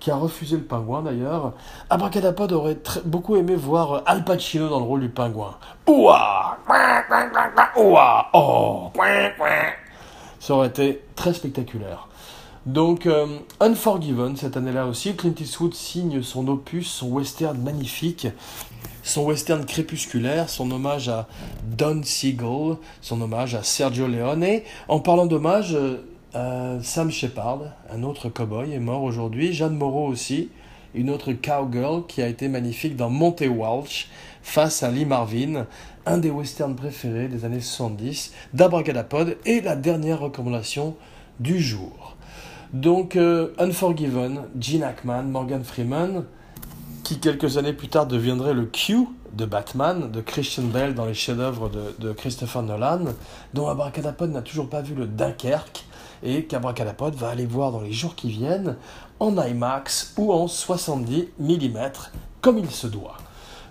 qui 0.00 0.10
a 0.10 0.16
refusé 0.16 0.56
le 0.56 0.62
pingouin 0.62 1.02
d'ailleurs. 1.02 1.52
Abracadapod 1.90 2.52
aurait 2.52 2.78
beaucoup 3.04 3.36
aimé 3.36 3.54
voir 3.54 4.02
Al 4.06 4.24
Pacino 4.24 4.68
dans 4.68 4.78
le 4.78 4.84
rôle 4.84 5.00
du 5.00 5.08
pingouin. 5.08 5.56
Ouah 5.86 6.58
Ouah 7.76 8.26
Oh 8.34 8.90
ça 10.40 10.54
aurait 10.54 10.68
été 10.68 11.02
très 11.16 11.34
spectaculaire. 11.34 12.08
Donc, 12.66 13.06
euh, 13.06 13.38
Unforgiven, 13.60 14.36
cette 14.36 14.56
année-là 14.56 14.86
aussi, 14.86 15.14
Clint 15.16 15.34
Eastwood 15.38 15.74
signe 15.74 16.22
son 16.22 16.48
opus, 16.48 16.86
son 16.86 17.08
western 17.08 17.58
magnifique, 17.58 18.28
son 19.02 19.24
western 19.24 19.64
crépusculaire, 19.64 20.50
son 20.50 20.70
hommage 20.70 21.08
à 21.08 21.26
Don 21.64 22.02
Siegel, 22.02 22.76
son 23.00 23.20
hommage 23.22 23.54
à 23.54 23.62
Sergio 23.62 24.06
Leone. 24.06 24.60
En 24.88 25.00
parlant 25.00 25.26
d'hommage, 25.26 25.74
euh, 25.74 26.04
Sam 26.32 27.10
Shepard, 27.10 27.60
un 27.90 28.02
autre 28.02 28.28
cowboy, 28.28 28.72
est 28.72 28.78
mort 28.78 29.02
aujourd'hui. 29.02 29.52
Jeanne 29.52 29.76
Moreau 29.76 30.06
aussi, 30.06 30.50
une 30.94 31.10
autre 31.10 31.32
cowgirl 31.32 32.06
qui 32.06 32.22
a 32.22 32.28
été 32.28 32.48
magnifique 32.48 32.96
dans 32.96 33.10
Monte 33.10 33.42
Walsh 33.48 34.08
face 34.42 34.82
à 34.82 34.90
Lee 34.90 35.04
Marvin, 35.04 35.66
un 36.06 36.18
des 36.18 36.30
westerns 36.30 36.76
préférés 36.76 37.28
des 37.28 37.44
années 37.44 37.60
70 37.60 38.32
d'Abracadapod 38.54 39.36
et 39.44 39.60
la 39.60 39.76
dernière 39.76 40.20
recommandation 40.20 40.96
du 41.40 41.60
jour. 41.60 42.16
Donc 42.72 43.16
euh, 43.16 43.54
Unforgiven, 43.58 44.42
Gene 44.58 44.82
Hackman, 44.82 45.24
Morgan 45.24 45.64
Freeman, 45.64 46.24
qui 47.04 47.18
quelques 47.18 47.56
années 47.56 47.72
plus 47.72 47.88
tard 47.88 48.06
deviendrait 48.06 48.54
le 48.54 48.66
Q 48.66 49.06
de 49.34 49.44
Batman, 49.44 50.10
de 50.10 50.20
Christian 50.20 50.64
Bale 50.64 50.94
dans 50.94 51.06
les 51.06 51.14
chefs-d'œuvre 51.14 51.70
de, 51.98 52.12
Christopher 52.12 52.62
Nolan, 52.62 53.00
dont 53.54 53.68
Abracadapod 53.68 54.30
n'a 54.30 54.42
toujours 54.42 54.68
pas 54.68 54.82
vu 54.82 54.94
le 54.94 55.06
Dunkerque, 55.06 55.84
et 56.22 56.44
qu'Abracadapod 56.44 57.14
va 57.14 57.28
aller 57.30 57.46
voir 57.46 57.72
dans 57.72 57.80
les 57.80 57.92
jours 57.92 58.14
qui 58.14 58.30
viennent 58.30 58.76
en 59.20 59.36
IMAX 59.36 60.14
ou 60.16 60.32
en 60.32 60.48
70 60.48 61.28
mm, 61.38 61.78
comme 62.40 62.58
il 62.58 62.70
se 62.70 62.86
doit. 62.86 63.16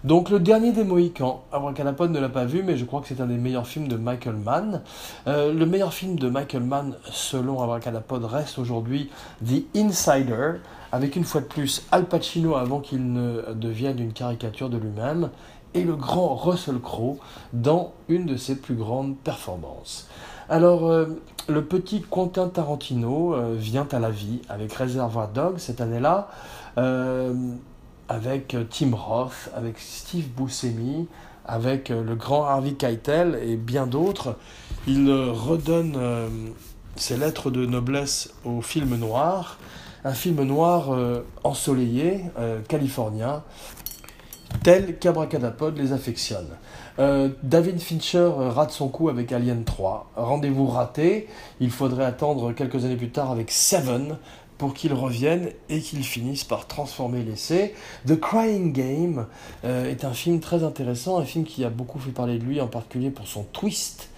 Donc 0.04 0.30
le 0.30 0.40
dernier 0.40 0.72
des 0.72 0.84
Mohicans, 0.84 1.44
Abracadapod 1.52 2.12
ne 2.12 2.20
l'a 2.20 2.30
pas 2.30 2.46
vu, 2.46 2.64
mais 2.64 2.78
je 2.78 2.86
crois 2.86 3.02
que 3.02 3.08
c'est 3.08 3.20
un 3.20 3.26
des 3.26 3.38
meilleurs 3.38 3.68
films 3.68 3.88
de 3.88 3.98
Michael 3.98 4.36
Mann. 4.36 4.82
Euh, 5.28 5.52
le 5.52 5.66
meilleur 5.66 5.94
film 5.94 6.18
de 6.18 6.30
Michael 6.30 6.64
Mann, 6.64 6.96
selon 7.12 7.62
Abracadapod, 7.62 8.24
reste 8.24 8.60
aujourd'hui 8.60 9.10
The 9.46 9.64
Insider, 9.76 10.60
avec 10.92 11.16
une 11.16 11.24
fois 11.24 11.42
de 11.42 11.48
plus 11.48 11.86
Al 11.92 12.06
Pacino 12.06 12.56
avant 12.56 12.80
qu'il 12.80 13.12
ne 13.12 13.54
devienne 13.54 14.00
une 14.00 14.14
caricature 14.14 14.70
de 14.70 14.78
lui-même, 14.78 15.30
et 15.74 15.84
le 15.84 15.96
grand 15.96 16.36
Russell 16.36 16.80
Crowe 16.80 17.18
dans 17.54 17.94
une 18.08 18.26
de 18.26 18.38
ses 18.38 18.56
plus 18.56 18.76
grandes 18.76 19.18
performances. 19.18 20.08
Alors, 20.50 20.90
euh, 20.90 21.08
le 21.50 21.66
petit 21.66 22.02
Quentin 22.02 22.48
Tarantino 22.48 23.34
euh, 23.34 23.56
vient 23.58 23.88
à 23.92 24.00
la 24.00 24.10
vie 24.10 24.42
avec 24.48 24.72
Reservoir 24.72 25.28
Dogs 25.28 25.58
cette 25.58 25.82
année-là 25.82 26.30
avec 28.10 28.54
euh, 28.54 28.64
Tim 28.70 28.96
Roth, 28.96 29.50
avec 29.54 29.78
Steve 29.78 30.28
Buscemi, 30.30 31.10
avec 31.46 31.90
le 31.90 32.16
grand 32.16 32.46
Harvey 32.46 32.74
Keitel 32.74 33.38
et 33.44 33.58
bien 33.58 33.88
d'autres. 33.88 34.38
Il 34.86 35.10
redonne 35.12 35.98
ses 36.96 37.18
lettres 37.18 37.52
de 37.52 37.66
noblesse 37.66 38.34
au 38.46 38.62
film 38.62 38.96
noir, 38.96 39.58
un 40.04 40.14
film 40.14 40.44
noir 40.44 40.90
ensoleillé, 41.46 42.26
californien, 42.68 43.44
tel 44.64 44.98
qu'Abracadapod 45.00 45.78
les 45.78 45.94
affectionne. 45.94 46.50
David 46.98 47.80
Fincher 47.80 48.32
rate 48.36 48.72
son 48.72 48.88
coup 48.88 49.10
avec 49.10 49.32
Alien 49.32 49.64
3. 49.64 50.12
Rendez-vous 50.16 50.66
raté, 50.66 51.28
il 51.60 51.70
faudrait 51.70 52.06
attendre 52.06 52.54
quelques 52.54 52.86
années 52.86 52.96
plus 52.96 53.12
tard 53.12 53.32
avec 53.32 53.52
Seven, 53.52 54.18
pour 54.58 54.74
qu'ils 54.74 54.94
reviennent 54.94 55.52
et 55.70 55.80
qu'ils 55.82 56.04
finissent 56.04 56.44
par 56.44 56.68
transformer 56.68 57.24
l'essai. 57.24 57.74
The 58.08 58.20
Crying 58.20 58.74
Game 58.74 59.28
euh, 59.64 59.90
est 59.90 60.04
un 60.04 60.14
film 60.14 60.40
très 60.40 60.64
intéressant, 60.64 61.20
un 61.20 61.26
film 61.26 61.46
qui 61.46 61.64
a 61.64 61.70
beaucoup 61.70 62.00
fait 62.00 62.12
parler 62.12 62.40
de 62.40 62.44
lui, 62.44 62.60
en 62.60 62.68
particulier 62.68 63.12
pour 63.12 63.28
son 63.28 63.44
twist. 63.44 64.10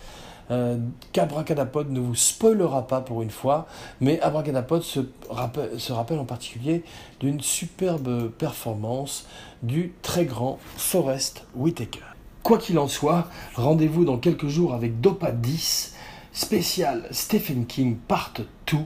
Euh, 0.51 0.79
qu'Abracadapod 1.11 1.91
ne 1.91 1.99
vous 1.99 2.15
spoilera 2.15 2.87
pas 2.87 3.01
pour 3.01 3.21
une 3.21 3.29
fois, 3.29 3.67
mais 4.01 4.19
Abracadapod 4.21 4.81
se 4.81 5.01
rappelle, 5.29 5.79
se 5.79 5.93
rappelle 5.93 6.17
en 6.17 6.25
particulier 6.25 6.83
d'une 7.19 7.39
superbe 7.39 8.29
performance 8.31 9.27
du 9.61 9.93
très 10.01 10.25
grand 10.25 10.57
Forrest 10.75 11.45
Whitaker. 11.53 12.08
Quoi 12.49 12.57
qu'il 12.57 12.79
en 12.79 12.87
soit, 12.87 13.27
rendez-vous 13.53 14.05
dans 14.05 14.17
quelques 14.17 14.47
jours 14.47 14.73
avec 14.73 14.99
Dopa 15.01 15.31
10, 15.31 15.93
spécial 16.33 17.07
Stephen 17.11 17.67
King 17.67 17.95
Part 17.95 18.33
2, 18.65 18.77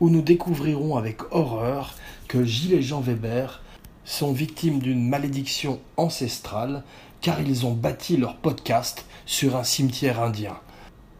où 0.00 0.08
nous 0.08 0.22
découvrirons 0.22 0.96
avec 0.96 1.20
horreur 1.30 1.94
que 2.26 2.42
Gilles 2.42 2.72
et 2.72 2.80
Jean 2.80 3.02
Weber 3.02 3.62
sont 4.06 4.32
victimes 4.32 4.78
d'une 4.78 5.06
malédiction 5.06 5.78
ancestrale 5.98 6.84
car 7.20 7.38
ils 7.42 7.66
ont 7.66 7.74
bâti 7.74 8.16
leur 8.16 8.36
podcast 8.36 9.04
sur 9.26 9.56
un 9.56 9.64
cimetière 9.64 10.22
indien. 10.22 10.56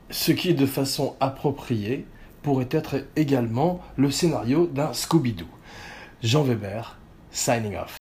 Ce 0.09 0.33
qui, 0.33 0.55
de 0.55 0.65
façon 0.65 1.15
appropriée, 1.21 2.07
pourrait 2.43 2.71
être 2.71 3.05
également 3.17 3.83
le 3.97 4.11
scénario 4.11 4.67
d'un 4.67 4.95
Scooby-Doo. 4.95 5.45
Jean 6.23 6.43
Weber, 6.43 6.97
signing 7.31 7.77
off. 7.77 7.99